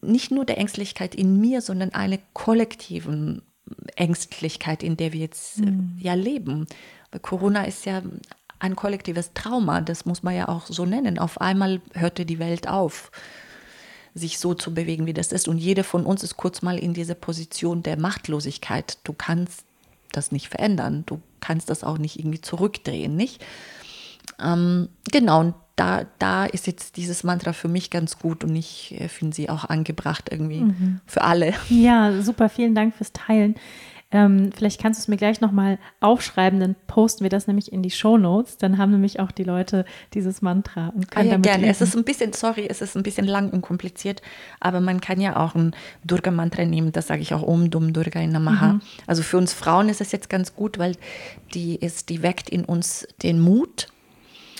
[0.00, 3.42] nicht nur der Ängstlichkeit in mir, sondern einer kollektiven
[3.96, 5.96] Ängstlichkeit, in der wir jetzt äh, mhm.
[6.00, 6.66] ja leben.
[7.22, 8.02] Corona ist ja
[8.58, 11.18] ein kollektives Trauma, das muss man ja auch so nennen.
[11.18, 13.10] Auf einmal hörte die Welt auf,
[14.14, 15.48] sich so zu bewegen, wie das ist.
[15.48, 18.98] Und jeder von uns ist kurz mal in dieser Position der Machtlosigkeit.
[19.04, 19.64] Du kannst
[20.12, 21.04] das nicht verändern.
[21.06, 23.44] Du kannst das auch nicht irgendwie zurückdrehen, nicht?
[24.42, 28.98] Ähm, genau, und da, da ist jetzt dieses Mantra für mich ganz gut und ich
[28.98, 31.00] äh, finde sie auch angebracht irgendwie mhm.
[31.06, 31.52] für alle.
[31.68, 33.56] Ja, super, vielen Dank fürs Teilen.
[34.12, 37.82] Ähm, vielleicht kannst du es mir gleich nochmal aufschreiben, dann posten wir das nämlich in
[37.82, 38.56] die Show Notes.
[38.56, 39.84] Dann haben nämlich auch die Leute
[40.14, 41.62] dieses Mantra und können ah, ja, damit gerne.
[41.64, 41.70] Üben.
[41.70, 44.22] Es ist ein bisschen, sorry, es ist ein bisschen lang und kompliziert,
[44.60, 46.92] aber man kann ja auch ein Durga-Mantra nehmen.
[46.92, 48.74] Das sage ich auch Om Dum Durga in Namaha.
[48.74, 48.80] Mhm.
[49.08, 50.96] Also für uns Frauen ist es jetzt ganz gut, weil
[51.52, 53.88] die ist, die weckt in uns den Mut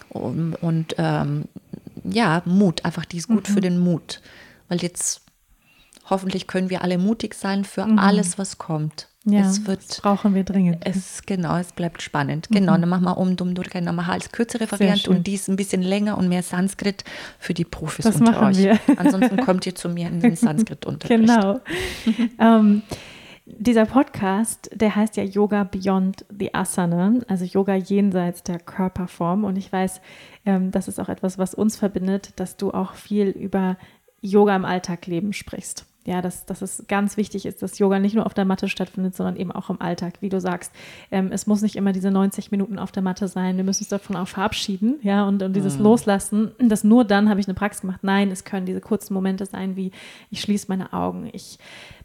[0.09, 1.44] und, und ähm,
[2.03, 2.84] ja, Mut.
[2.84, 3.53] Einfach, die ist gut mhm.
[3.53, 4.20] für den Mut,
[4.68, 5.22] weil jetzt
[6.11, 8.01] hoffentlich können wir alle mutig sein für mhm.
[8.01, 9.09] alles, was kommt.
[9.29, 10.79] Ja, es wird, das brauchen wir dringend.
[10.87, 12.47] Es, genau, es bleibt spannend.
[12.49, 12.83] Genau, mhm.
[12.83, 16.16] dann machen wir um Dum Durga Namaha als kürzere Variante und dies ein bisschen länger
[16.16, 17.03] und mehr Sanskrit
[17.41, 18.59] für die Profis das unter machen euch.
[18.59, 18.79] Wir.
[18.97, 21.20] Ansonsten kommt ihr zu mir in den Sanskrit-Unterricht.
[21.20, 21.61] Genau.
[22.39, 22.83] ähm,
[23.47, 29.43] dieser Podcast, der heißt ja Yoga Beyond the Asana, also Yoga jenseits der Körperform.
[29.43, 30.01] Und ich weiß,
[30.45, 33.77] ähm, das ist auch etwas, was uns verbindet, dass du auch viel über
[34.20, 38.26] Yoga im Alltagleben sprichst ja, dass, dass es ganz wichtig ist, dass Yoga nicht nur
[38.26, 40.72] auf der Matte stattfindet, sondern eben auch im Alltag, wie du sagst.
[41.11, 43.57] Ähm, es muss nicht immer diese 90 Minuten auf der Matte sein.
[43.57, 45.84] Wir müssen uns davon auch verabschieden, ja, und, und dieses mhm.
[45.84, 48.00] Loslassen, dass nur dann habe ich eine Praxis gemacht.
[48.02, 49.90] Nein, es können diese kurzen Momente sein, wie
[50.30, 51.59] ich schließe meine Augen, ich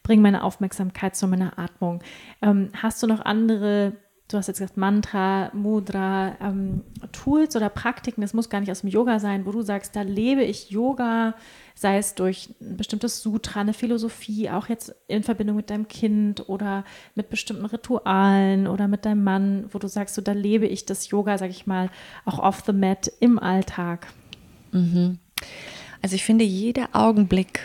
[0.04, 2.02] bringe meine Aufmerksamkeit zu meiner Atmung.
[2.42, 3.94] Ähm, hast du noch andere
[4.32, 8.82] du hast jetzt gesagt Mantra, Mudra, ähm, Tools oder Praktiken, das muss gar nicht aus
[8.82, 11.36] dem Yoga sein, wo du sagst, da lebe ich Yoga,
[11.82, 16.48] sei es durch ein bestimmtes Sutra, eine Philosophie, auch jetzt in Verbindung mit deinem Kind
[16.48, 20.86] oder mit bestimmten Ritualen oder mit deinem Mann, wo du sagst, so da lebe ich
[20.86, 21.90] das Yoga, sag ich mal,
[22.24, 24.06] auch off the mat im Alltag.
[24.72, 25.18] Mhm.
[26.04, 27.62] Also ich finde, jeder Augenblick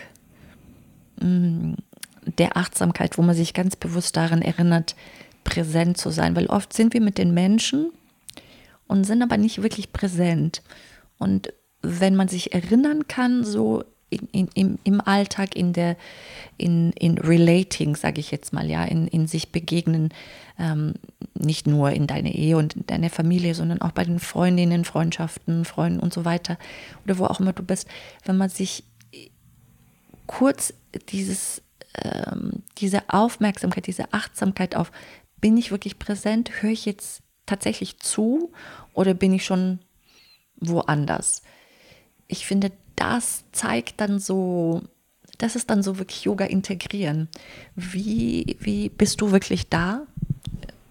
[1.21, 1.75] mm,
[2.39, 4.97] der Achtsamkeit, wo man sich ganz bewusst daran erinnert,
[5.45, 7.93] präsent zu sein, weil oft sind wir mit den Menschen
[8.87, 10.63] und sind aber nicht wirklich präsent.
[11.19, 11.53] Und
[11.83, 15.97] wenn man sich erinnern kann, so in, in, im, im Alltag, in der,
[16.57, 20.11] in, in Relating, sage ich jetzt mal, ja, in, in sich begegnen,
[20.59, 20.95] ähm,
[21.35, 25.65] nicht nur in deiner Ehe und in deiner Familie, sondern auch bei den Freundinnen, Freundschaften,
[25.65, 26.57] Freunden und so weiter
[27.05, 27.89] oder wo auch immer du bist,
[28.25, 28.85] wenn man sich
[30.27, 30.73] kurz
[31.09, 31.63] dieses,
[32.03, 34.93] ähm, diese Aufmerksamkeit, diese Achtsamkeit auf
[35.41, 36.63] bin ich wirklich präsent?
[36.63, 38.53] Höre ich jetzt tatsächlich zu
[38.95, 39.81] oder bin ich schon
[40.57, 41.43] woanders?
[42.27, 44.83] Ich finde, das zeigt dann so,
[45.39, 47.29] das ist dann so wirklich Yoga integrieren.
[47.75, 50.03] Wie, wie bist du wirklich da?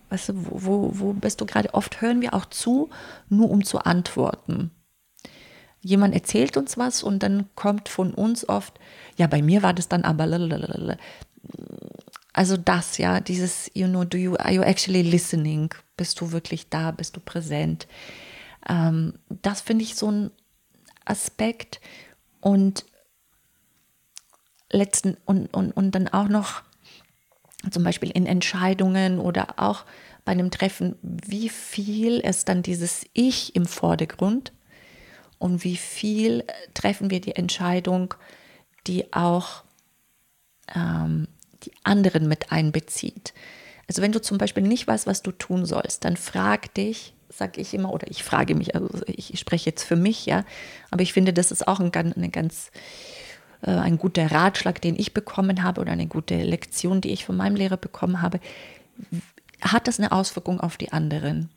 [0.10, 1.74] Weißt du, wo, wo bist du gerade?
[1.74, 2.89] Oft hören wir auch zu,
[3.30, 4.72] nur um zu antworten.
[5.82, 8.80] Jemand erzählt uns was und dann kommt von uns oft,
[9.18, 10.26] ja, bei mir war das dann aber
[12.34, 15.74] also das, ja, dieses, you know, do you, are you actually listening?
[15.95, 16.91] Bist du wirklich da?
[16.91, 17.88] Bist du präsent?
[18.68, 20.32] Ähm, das finde ich so ein
[21.06, 21.80] Aspekt
[22.41, 22.86] und
[24.72, 26.64] letzten und, und, und dann auch noch
[27.72, 29.86] zum Beispiel in Entscheidungen oder auch
[30.24, 34.51] bei einem Treffen, wie viel ist dann dieses Ich im Vordergrund
[35.39, 36.43] und wie viel
[36.74, 38.14] treffen wir die Entscheidung,
[38.88, 39.64] die auch
[40.76, 41.28] ähm,
[41.64, 43.34] die anderen mit einbezieht.
[43.88, 47.61] Also wenn du zum Beispiel nicht weißt, was du tun sollst, dann frag dich, sage
[47.61, 50.43] ich immer, oder ich frage mich, also ich, spreche jetzt für mich, ja,
[50.91, 52.71] aber ich finde, das ist auch ein, eine ganz
[53.61, 57.38] äh, ein guter Ratschlag, den ich bekommen habe oder eine gute Lektion, die ich von
[57.38, 58.39] meinem Lehrer bekommen habe.
[59.61, 61.49] Hat das eine Auswirkung auf die anderen?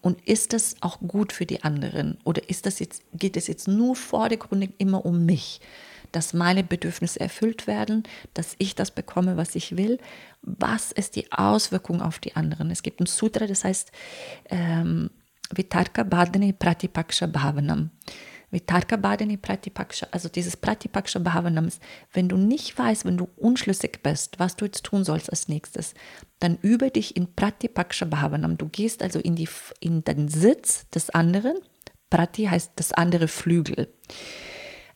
[0.00, 2.18] Und ist das auch gut für die anderen?
[2.22, 5.60] Oder ist das jetzt, geht es jetzt nur vordergründig immer um mich?
[6.12, 9.98] dass meine Bedürfnisse erfüllt werden, dass ich das bekomme, was ich will.
[10.40, 12.70] Was ist die Auswirkung auf die anderen?
[12.70, 13.92] Es gibt ein Sutra, das heißt
[14.48, 15.10] ähm,
[15.54, 17.90] Vitarka Badani Pratipaksha Bhavanam.
[18.50, 21.82] Vitarka Badani Pratipaksha, also dieses Pratipaksha Bhavanam ist,
[22.12, 25.94] wenn du nicht weißt, wenn du unschlüssig bist, was du jetzt tun sollst als nächstes,
[26.38, 28.56] dann übe dich in Pratipaksha Bhavanam.
[28.56, 29.48] Du gehst also in, die,
[29.80, 31.56] in den Sitz des anderen.
[32.08, 33.88] Prati heißt das andere Flügel.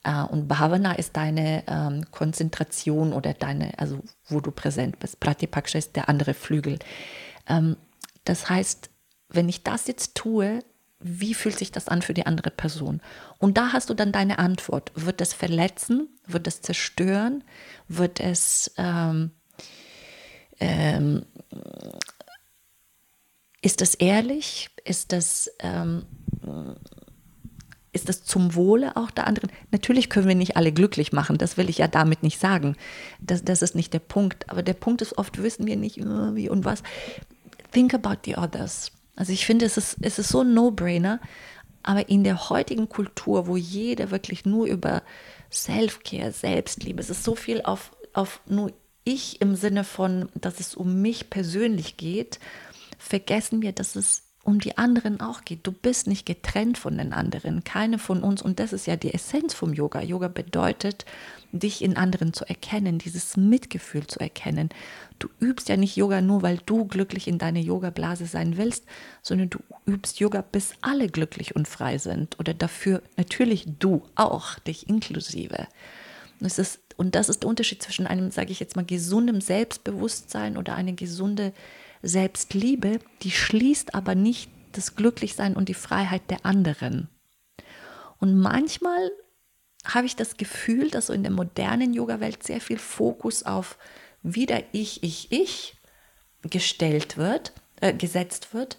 [0.05, 5.21] Äh, und Bhavana ist deine ähm, Konzentration oder deine, also wo du präsent bist.
[5.21, 6.79] Pratipaksha ist der andere Flügel.
[7.49, 7.77] Ähm,
[8.25, 8.91] das heißt,
[9.31, 10.61] wenn ich das jetzt tue,
[10.99, 13.01] wie fühlt sich das an für die andere Person?
[13.39, 14.93] Und da hast du dann deine Antwort.
[14.95, 16.09] Wird es verletzen?
[16.27, 17.43] Wird es zerstören?
[17.89, 19.31] Wird es ähm,
[20.61, 21.25] ähm,
[23.63, 24.69] ist das ehrlich?
[24.85, 26.05] Ist das, ähm,
[27.93, 29.51] ist das zum Wohle auch der anderen?
[29.71, 32.77] Natürlich können wir nicht alle glücklich machen, das will ich ja damit nicht sagen.
[33.21, 34.49] Das, das ist nicht der Punkt.
[34.49, 36.83] Aber der Punkt ist, oft wissen wir nicht, äh, wie und was.
[37.73, 38.93] Think about the others.
[39.21, 41.21] Also ich finde, es ist, es ist so ein No-Brainer,
[41.83, 45.03] aber in der heutigen Kultur, wo jeder wirklich nur über
[45.53, 48.73] Self-Care, Selbstliebe, es ist so viel auf, auf nur
[49.05, 52.41] ich im Sinne von, dass es um mich persönlich geht,
[52.97, 55.67] vergessen wir, dass es um die anderen auch geht.
[55.67, 58.41] Du bist nicht getrennt von den anderen, keine von uns.
[58.41, 60.01] Und das ist ja die Essenz vom Yoga.
[60.01, 61.05] Yoga bedeutet,
[61.53, 64.71] dich in anderen zu erkennen, dieses Mitgefühl zu erkennen.
[65.19, 68.85] Du übst ja nicht Yoga nur, weil du glücklich in deiner Yoga-Blase sein willst,
[69.23, 72.39] sondern du übst Yoga, bis alle glücklich und frei sind.
[72.39, 75.67] Oder dafür natürlich du auch, dich inklusive.
[76.41, 80.57] Und, ist, und das ist der Unterschied zwischen einem, sage ich jetzt mal, gesundem Selbstbewusstsein
[80.57, 81.53] oder eine gesunde
[82.03, 87.09] Selbstliebe, die schließt aber nicht das Glücklichsein und die Freiheit der anderen.
[88.19, 89.11] Und manchmal
[89.85, 93.79] habe ich das Gefühl, dass so in der modernen Yoga-Welt sehr viel Fokus auf
[94.23, 95.77] wieder ich, ich, ich
[96.43, 98.79] gestellt wird, äh, gesetzt wird.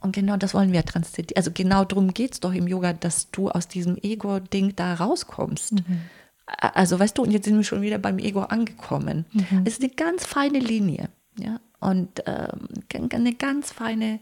[0.00, 1.36] Und genau das wollen wir transzendieren.
[1.36, 5.74] Also genau darum geht es doch im Yoga, dass du aus diesem Ego-Ding da rauskommst.
[5.74, 6.02] Mhm.
[6.46, 9.26] Also weißt du, und jetzt sind wir schon wieder beim Ego angekommen.
[9.32, 9.62] Mhm.
[9.64, 11.08] Es ist eine ganz feine Linie.
[11.38, 11.60] Ja?
[11.80, 12.68] Und ähm,
[13.12, 14.20] eine ganz feine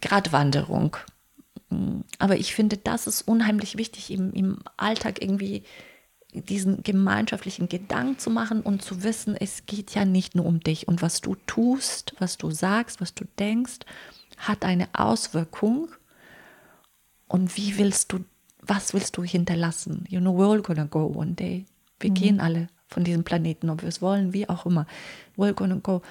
[0.00, 0.96] Gratwanderung.
[2.18, 5.64] Aber ich finde, das ist unheimlich wichtig, im, im Alltag irgendwie
[6.32, 10.88] diesen gemeinschaftlichen Gedanken zu machen und zu wissen, es geht ja nicht nur um dich
[10.88, 13.80] und was du tust, was du sagst, was du denkst,
[14.38, 15.88] hat eine Auswirkung.
[17.28, 18.24] Und wie willst du,
[18.60, 20.04] was willst du hinterlassen?
[20.08, 21.66] You know, we're all gonna go one day.
[22.00, 22.14] Wir mhm.
[22.14, 24.86] gehen alle von diesem Planeten, ob wir es wollen, wie auch immer.
[25.36, 26.02] We're gonna go.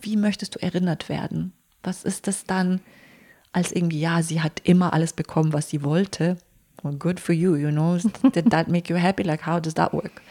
[0.00, 1.52] Wie möchtest du erinnert werden?
[1.82, 2.80] Was ist das dann,
[3.52, 6.38] als irgendwie, ja, sie hat immer alles bekommen, was sie wollte?
[6.82, 7.96] Well, good for you, you know.
[8.34, 9.22] Did that make you happy?
[9.22, 10.22] Like, how does that work?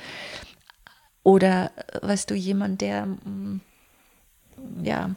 [1.24, 3.62] Oder, weißt du, jemand, der, mm,
[4.84, 5.12] ja,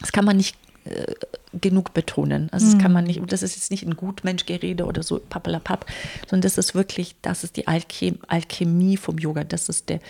[0.00, 0.56] das kann man nicht
[0.88, 1.14] äh,
[1.60, 2.48] genug betonen.
[2.52, 2.80] Also, das mhm.
[2.80, 5.86] kann man nicht, das ist jetzt nicht ein Gutmenschgerede oder so, pappelapapp,
[6.28, 9.44] sondern das ist wirklich, das ist die Alchem Alchemie vom Yoga.
[9.44, 10.00] Das ist der,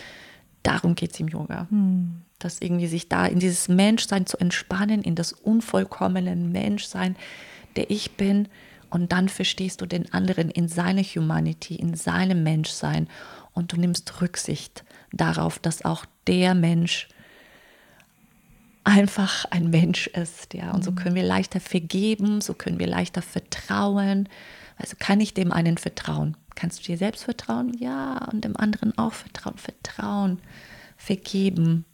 [0.62, 1.66] darum geht es im Yoga.
[1.70, 2.22] Mhm.
[2.39, 7.16] Dass irgendwie sich da in dieses Menschsein zu entspannen, in das unvollkommene Menschsein,
[7.76, 8.49] der ich bin
[8.91, 13.09] und dann verstehst du den anderen in seiner Humanity, in seinem Menschsein
[13.53, 17.09] und du nimmst Rücksicht darauf, dass auch der Mensch
[18.89, 20.72] einfach ein Mensch ist, ja.
[20.72, 20.97] Und so mhm.
[20.97, 24.28] können wir leichter vergeben, so können wir leichter vertrauen.
[24.76, 26.36] Also kann ich dem einen vertrauen?
[26.55, 27.76] Kannst du dir selbst vertrauen?
[27.78, 29.59] Ja, und dem anderen auch vertrauen.
[29.59, 30.41] Vertrauen,
[30.97, 31.84] vergeben.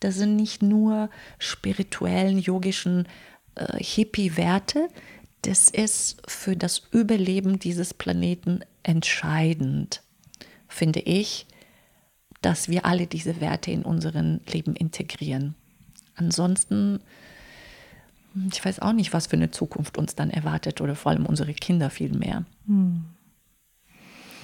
[0.00, 3.06] Das sind nicht nur spirituellen, yogischen
[3.54, 4.88] äh, Hippie-Werte,
[5.42, 10.02] das ist für das Überleben dieses Planeten entscheidend,
[10.68, 11.46] finde ich,
[12.42, 15.54] dass wir alle diese Werte in unserem Leben integrieren.
[16.20, 17.00] Ansonsten,
[18.52, 21.54] ich weiß auch nicht, was für eine Zukunft uns dann erwartet oder vor allem unsere
[21.54, 22.44] Kinder viel mehr.
[22.66, 23.06] Hm.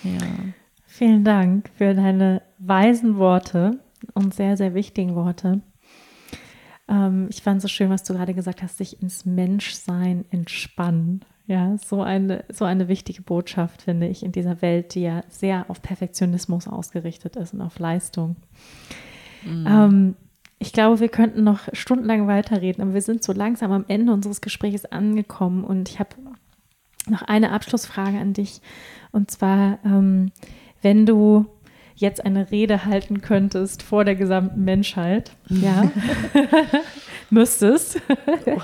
[0.03, 0.27] Ja.
[0.87, 3.79] Vielen Dank für deine weisen Worte
[4.15, 5.61] und sehr, sehr wichtigen Worte.
[6.89, 11.25] Ähm, ich fand es so schön, was du gerade gesagt hast, sich ins Menschsein entspannen.
[11.47, 15.67] Ja, so eine, so eine wichtige Botschaft, finde ich, in dieser Welt, die ja sehr
[15.69, 18.37] auf Perfektionismus ausgerichtet ist und auf Leistung.
[19.45, 19.67] Mhm.
[19.69, 20.17] Ähm,
[20.59, 24.41] ich glaube, wir könnten noch stundenlang weiterreden, aber wir sind so langsam am Ende unseres
[24.41, 26.11] Gesprächs angekommen und ich habe
[27.09, 28.61] noch eine Abschlussfrage an dich.
[29.13, 30.33] Und zwar, ähm,
[30.83, 31.47] wenn du
[31.95, 35.91] jetzt eine Rede halten könntest vor der gesamten Menschheit, ja,
[37.31, 38.01] müsstest.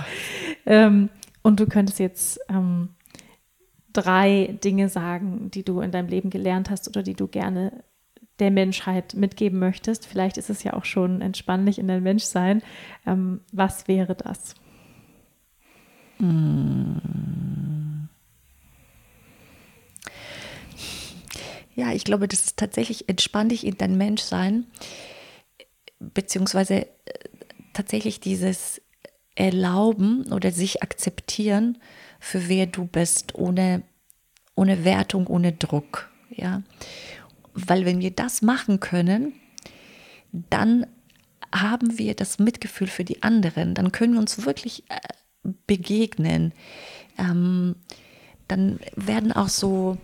[0.67, 1.09] ähm,
[1.43, 2.91] und du könntest jetzt ähm,
[3.93, 7.85] drei Dinge sagen, die du in deinem Leben gelernt hast oder die du gerne
[8.39, 10.07] der Menschheit mitgeben möchtest.
[10.07, 12.63] Vielleicht ist es ja auch schon entspannlich in dein Menschsein.
[13.07, 14.55] Ähm, was wäre das?
[16.19, 16.97] Mm.
[21.75, 24.67] Ja, ich glaube, das ist tatsächlich entspann in dein Menschsein,
[25.99, 26.89] beziehungsweise äh,
[27.73, 28.83] tatsächlich dieses
[29.35, 31.79] Erlauben oder sich akzeptieren,
[32.21, 33.83] für wer du bist, ohne,
[34.55, 36.11] ohne Wertung, ohne Druck.
[36.29, 36.63] Ja?
[37.55, 39.35] Weil wenn wir das machen können,
[40.33, 40.87] dann
[41.55, 44.99] haben wir das Mitgefühl für die anderen, dann können wir uns wirklich äh,
[45.67, 46.53] begegnen.
[47.19, 47.77] Ähm,
[48.49, 49.99] dann werden auch so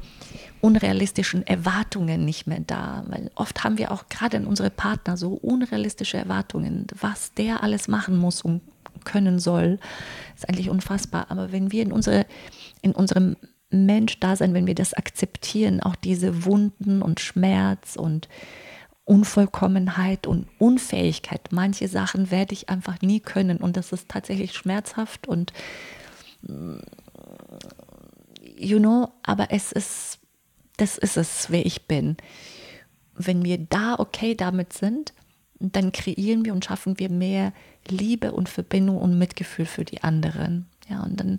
[0.61, 3.05] unrealistischen Erwartungen nicht mehr da.
[3.09, 7.89] Weil oft haben wir auch gerade in unsere Partner so unrealistische Erwartungen, was der alles
[7.89, 8.61] machen muss, um
[9.05, 9.79] können soll.
[10.35, 11.31] ist eigentlich unfassbar.
[11.31, 12.27] Aber wenn wir in, unsere,
[12.83, 13.37] in unserem
[13.71, 18.29] Mensch-Dasein, wenn wir das akzeptieren, auch diese Wunden und Schmerz und
[19.05, 21.49] Unvollkommenheit und Unfähigkeit.
[21.51, 25.53] Manche Sachen werde ich einfach nie können und das ist tatsächlich schmerzhaft und
[28.57, 30.19] you know, aber es ist,
[30.77, 32.17] das ist es, wer ich bin.
[33.15, 35.13] Wenn wir da okay damit sind,
[35.59, 37.53] dann kreieren wir und schaffen wir mehr
[37.89, 40.67] Liebe und Verbindung und Mitgefühl für die anderen.
[40.89, 41.39] Ja, und dann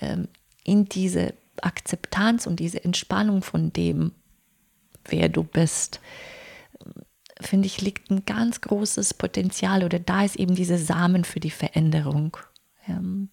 [0.00, 0.28] ähm,
[0.64, 1.34] in diese
[1.64, 4.12] Akzeptanz und diese Entspannung von dem,
[5.04, 6.00] wer du bist,
[7.40, 11.50] finde ich, liegt ein ganz großes Potenzial oder da ist eben diese Samen für die
[11.50, 12.36] Veränderung.
[12.86, 13.30] Ähm,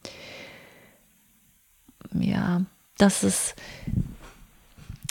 [2.13, 2.65] ja,
[2.97, 3.55] das ist,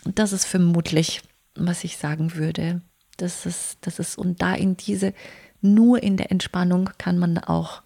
[0.04, 1.22] das ist vermutlich,
[1.54, 2.80] was ich sagen würde.
[3.16, 5.14] Das ist, das ist, und da in diese,
[5.60, 7.82] nur in der Entspannung kann man auch,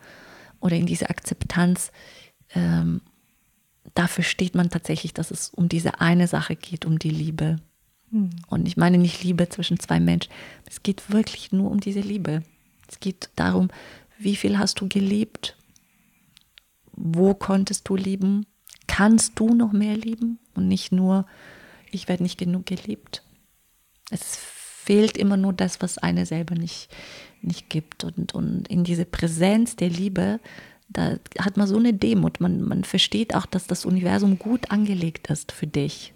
[0.61, 1.93] oder in diese Akzeptanz,
[2.55, 3.01] ähm,
[3.95, 7.57] da versteht man tatsächlich, dass es um diese eine Sache geht, um die Liebe.
[8.11, 8.31] Hm.
[8.49, 10.33] Und ich meine nicht Liebe zwischen zwei Menschen.
[10.67, 12.43] Es geht wirklich nur um diese Liebe.
[12.89, 13.69] Es geht darum,
[14.19, 15.57] wie viel hast du geliebt?
[16.93, 18.47] Wo konntest du lieben?
[18.87, 20.39] Kannst du noch mehr lieben?
[20.55, 21.27] Und nicht nur,
[21.91, 23.23] ich werde nicht genug geliebt.
[24.11, 26.89] Es fehlt immer nur das, was eine selber nicht,
[27.43, 28.05] nicht gibt.
[28.05, 30.41] Und, und in diese Präsenz der Liebe,
[30.91, 32.41] da hat man so eine Demut.
[32.41, 36.13] Man, man versteht auch, dass das Universum gut angelegt ist für dich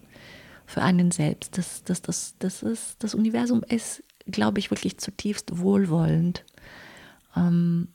[0.66, 1.58] für einen selbst.
[1.58, 6.44] Das, das, das, das, ist, das Universum ist, glaube ich, wirklich zutiefst wohlwollend.
[7.36, 7.88] Ähm,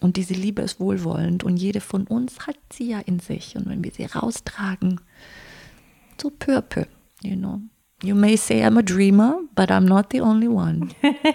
[0.00, 3.56] und diese Liebe ist wohlwollend und jede von uns hat sie ja in sich.
[3.56, 5.00] Und wenn wir sie raustragen,
[6.20, 6.62] so peu
[7.22, 7.60] you know.
[8.02, 10.92] You may say I'm a dreamer, but I'm not the only one.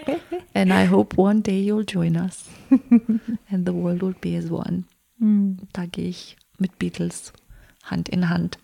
[0.53, 2.49] and I hope one day you'll join us.
[3.49, 4.86] and the world will be as one.
[5.22, 5.68] Mm.
[5.74, 7.34] Da gehe ich mit Beatles
[7.84, 8.57] Hand in Hand.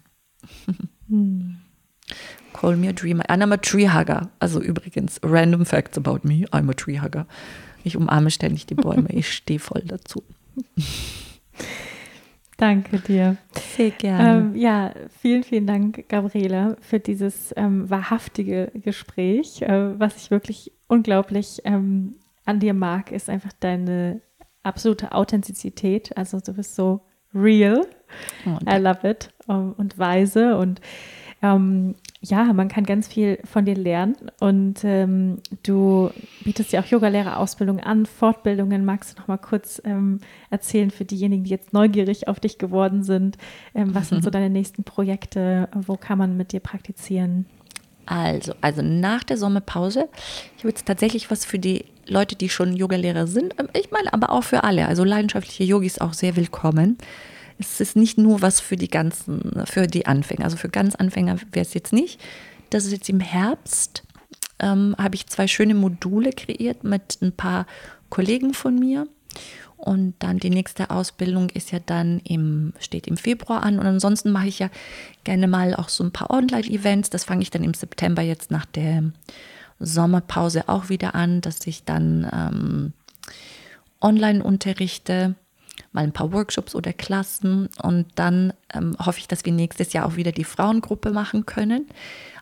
[1.10, 1.58] Hm.
[2.54, 3.24] Call me a dreamer.
[3.28, 4.30] And I'm a tree hugger.
[4.40, 6.46] Also übrigens, random facts about me.
[6.54, 7.26] I'm a tree hugger.
[7.84, 9.10] Ich umarme ständig die Bäume.
[9.10, 10.24] Ich stehe voll dazu.
[12.58, 13.38] Danke dir.
[13.76, 14.38] Sehr gerne.
[14.38, 14.92] Ähm, ja,
[15.22, 19.62] vielen, vielen Dank, Gabriela, für dieses ähm, wahrhaftige Gespräch.
[19.62, 24.22] Äh, was ich wirklich unglaublich ähm, an dir mag, ist einfach deine
[24.64, 26.16] absolute Authentizität.
[26.16, 27.02] Also du bist so
[27.34, 27.86] real.
[28.46, 29.30] Oh, I love it.
[29.48, 30.80] Und weise und
[31.42, 31.96] ähm,
[32.30, 36.10] ja, man kann ganz viel von dir lernen und ähm, du
[36.44, 38.86] bietest ja auch Yogalehrerausbildung an, Fortbildungen.
[38.86, 40.20] Magst du noch mal kurz ähm,
[40.50, 43.38] erzählen für diejenigen, die jetzt neugierig auf dich geworden sind?
[43.74, 45.70] Ähm, was sind so deine nächsten Projekte?
[45.74, 47.46] Wo kann man mit dir praktizieren?
[48.06, 50.08] Also, also nach der Sommerpause,
[50.58, 53.56] ich habe jetzt tatsächlich was für die Leute, die schon Yogalehrer sind.
[53.60, 54.88] Ähm, ich meine, aber auch für alle.
[54.88, 56.98] Also leidenschaftliche Yogis auch sehr willkommen.
[57.58, 60.46] Es ist nicht nur was für die ganzen, für die Anfänger.
[60.46, 62.20] Also für ganz Anfänger wäre es jetzt nicht.
[62.70, 64.04] Das ist jetzt im Herbst.
[64.60, 67.66] Ähm, habe ich zwei schöne Module kreiert mit ein paar
[68.10, 69.08] Kollegen von mir.
[69.78, 73.78] Und dann die nächste Ausbildung ist ja dann im, steht im Februar an.
[73.80, 74.70] Und ansonsten mache ich ja
[75.24, 77.10] gerne mal auch so ein paar Online-Events.
[77.10, 79.04] Das fange ich dann im September jetzt nach der
[79.80, 82.94] Sommerpause auch wieder an, dass ich dann ähm,
[84.02, 85.36] online unterrichte
[85.92, 90.06] mal ein paar Workshops oder Klassen und dann ähm, hoffe ich, dass wir nächstes Jahr
[90.06, 91.88] auch wieder die Frauengruppe machen können.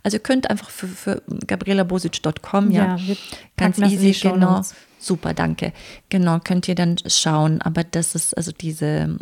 [0.04, 3.16] Also ihr könnt einfach für, für gabrielabosic.com, ja, ja
[3.56, 4.62] ganz easy, genau.
[5.04, 5.74] Super, danke.
[6.08, 7.62] Genau, könnt ihr dann schauen.
[7.62, 9.18] Aber das ist also diese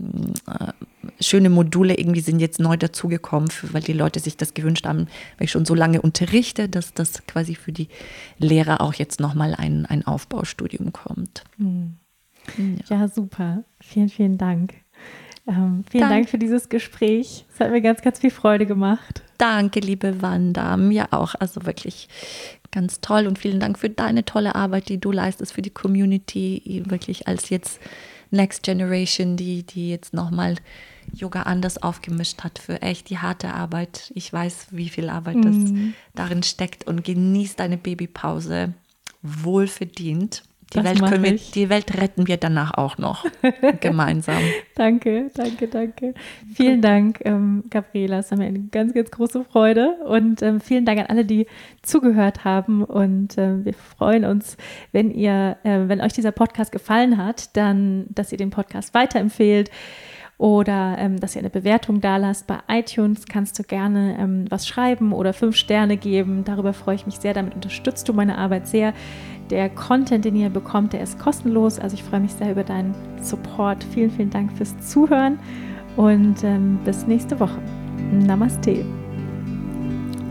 [0.47, 0.71] äh,
[1.19, 5.07] schöne Module irgendwie sind jetzt neu dazugekommen, weil die Leute sich das gewünscht haben,
[5.37, 7.87] weil ich schon so lange unterrichte, dass das quasi für die
[8.37, 11.43] Lehrer auch jetzt nochmal ein, ein Aufbaustudium kommt.
[11.57, 11.97] Hm.
[12.57, 12.97] Ja.
[12.97, 13.63] ja, super.
[13.79, 14.73] Vielen, vielen Dank.
[15.47, 16.13] Ähm, vielen Dank.
[16.13, 17.45] Dank für dieses Gespräch.
[17.53, 19.23] Es hat mir ganz, ganz viel Freude gemacht.
[19.37, 20.77] Danke, liebe Wanda.
[20.77, 21.35] Mir auch.
[21.39, 22.07] Also wirklich
[22.71, 26.83] ganz toll und vielen Dank für deine tolle Arbeit, die du leistest für die Community.
[26.85, 27.79] Wirklich als jetzt
[28.29, 30.55] Next Generation, die, die jetzt nochmal
[31.13, 34.11] Yoga anders aufgemischt hat für echt die harte Arbeit.
[34.15, 35.41] Ich weiß, wie viel Arbeit mhm.
[35.43, 38.73] das darin steckt und genieß deine Babypause.
[39.21, 40.43] Wohlverdient.
[40.73, 43.25] Die das Welt, können wir, die Welt retten wir danach auch noch
[43.81, 44.37] gemeinsam.
[44.75, 46.13] danke, danke, danke.
[46.53, 48.19] Vielen Dank, ähm, Gabriela.
[48.19, 49.97] Es war mir eine ganz, ganz große Freude.
[50.05, 51.45] Und ähm, vielen Dank an alle, die
[51.81, 52.83] zugehört haben.
[52.83, 54.55] Und äh, wir freuen uns,
[54.93, 59.69] wenn ihr, äh, wenn euch dieser Podcast gefallen hat, dann, dass ihr den Podcast weiterempfehlt
[60.41, 62.47] oder ähm, dass ihr eine Bewertung da lasst.
[62.47, 66.43] Bei iTunes kannst du gerne ähm, was schreiben oder fünf Sterne geben.
[66.45, 67.35] Darüber freue ich mich sehr.
[67.35, 68.95] Damit unterstützt du meine Arbeit sehr.
[69.51, 71.77] Der Content, den ihr bekommt, der ist kostenlos.
[71.77, 73.83] Also ich freue mich sehr über deinen Support.
[73.83, 75.37] Vielen, vielen Dank fürs Zuhören
[75.97, 77.59] und ähm, bis nächste Woche.
[78.11, 78.85] Namaste.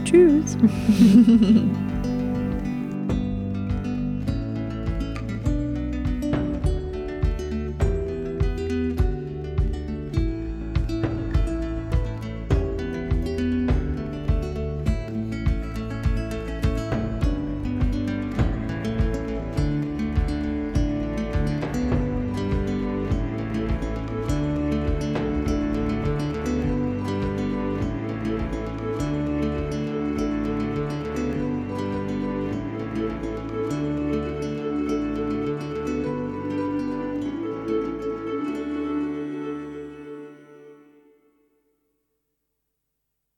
[0.05, 0.57] Tschüss.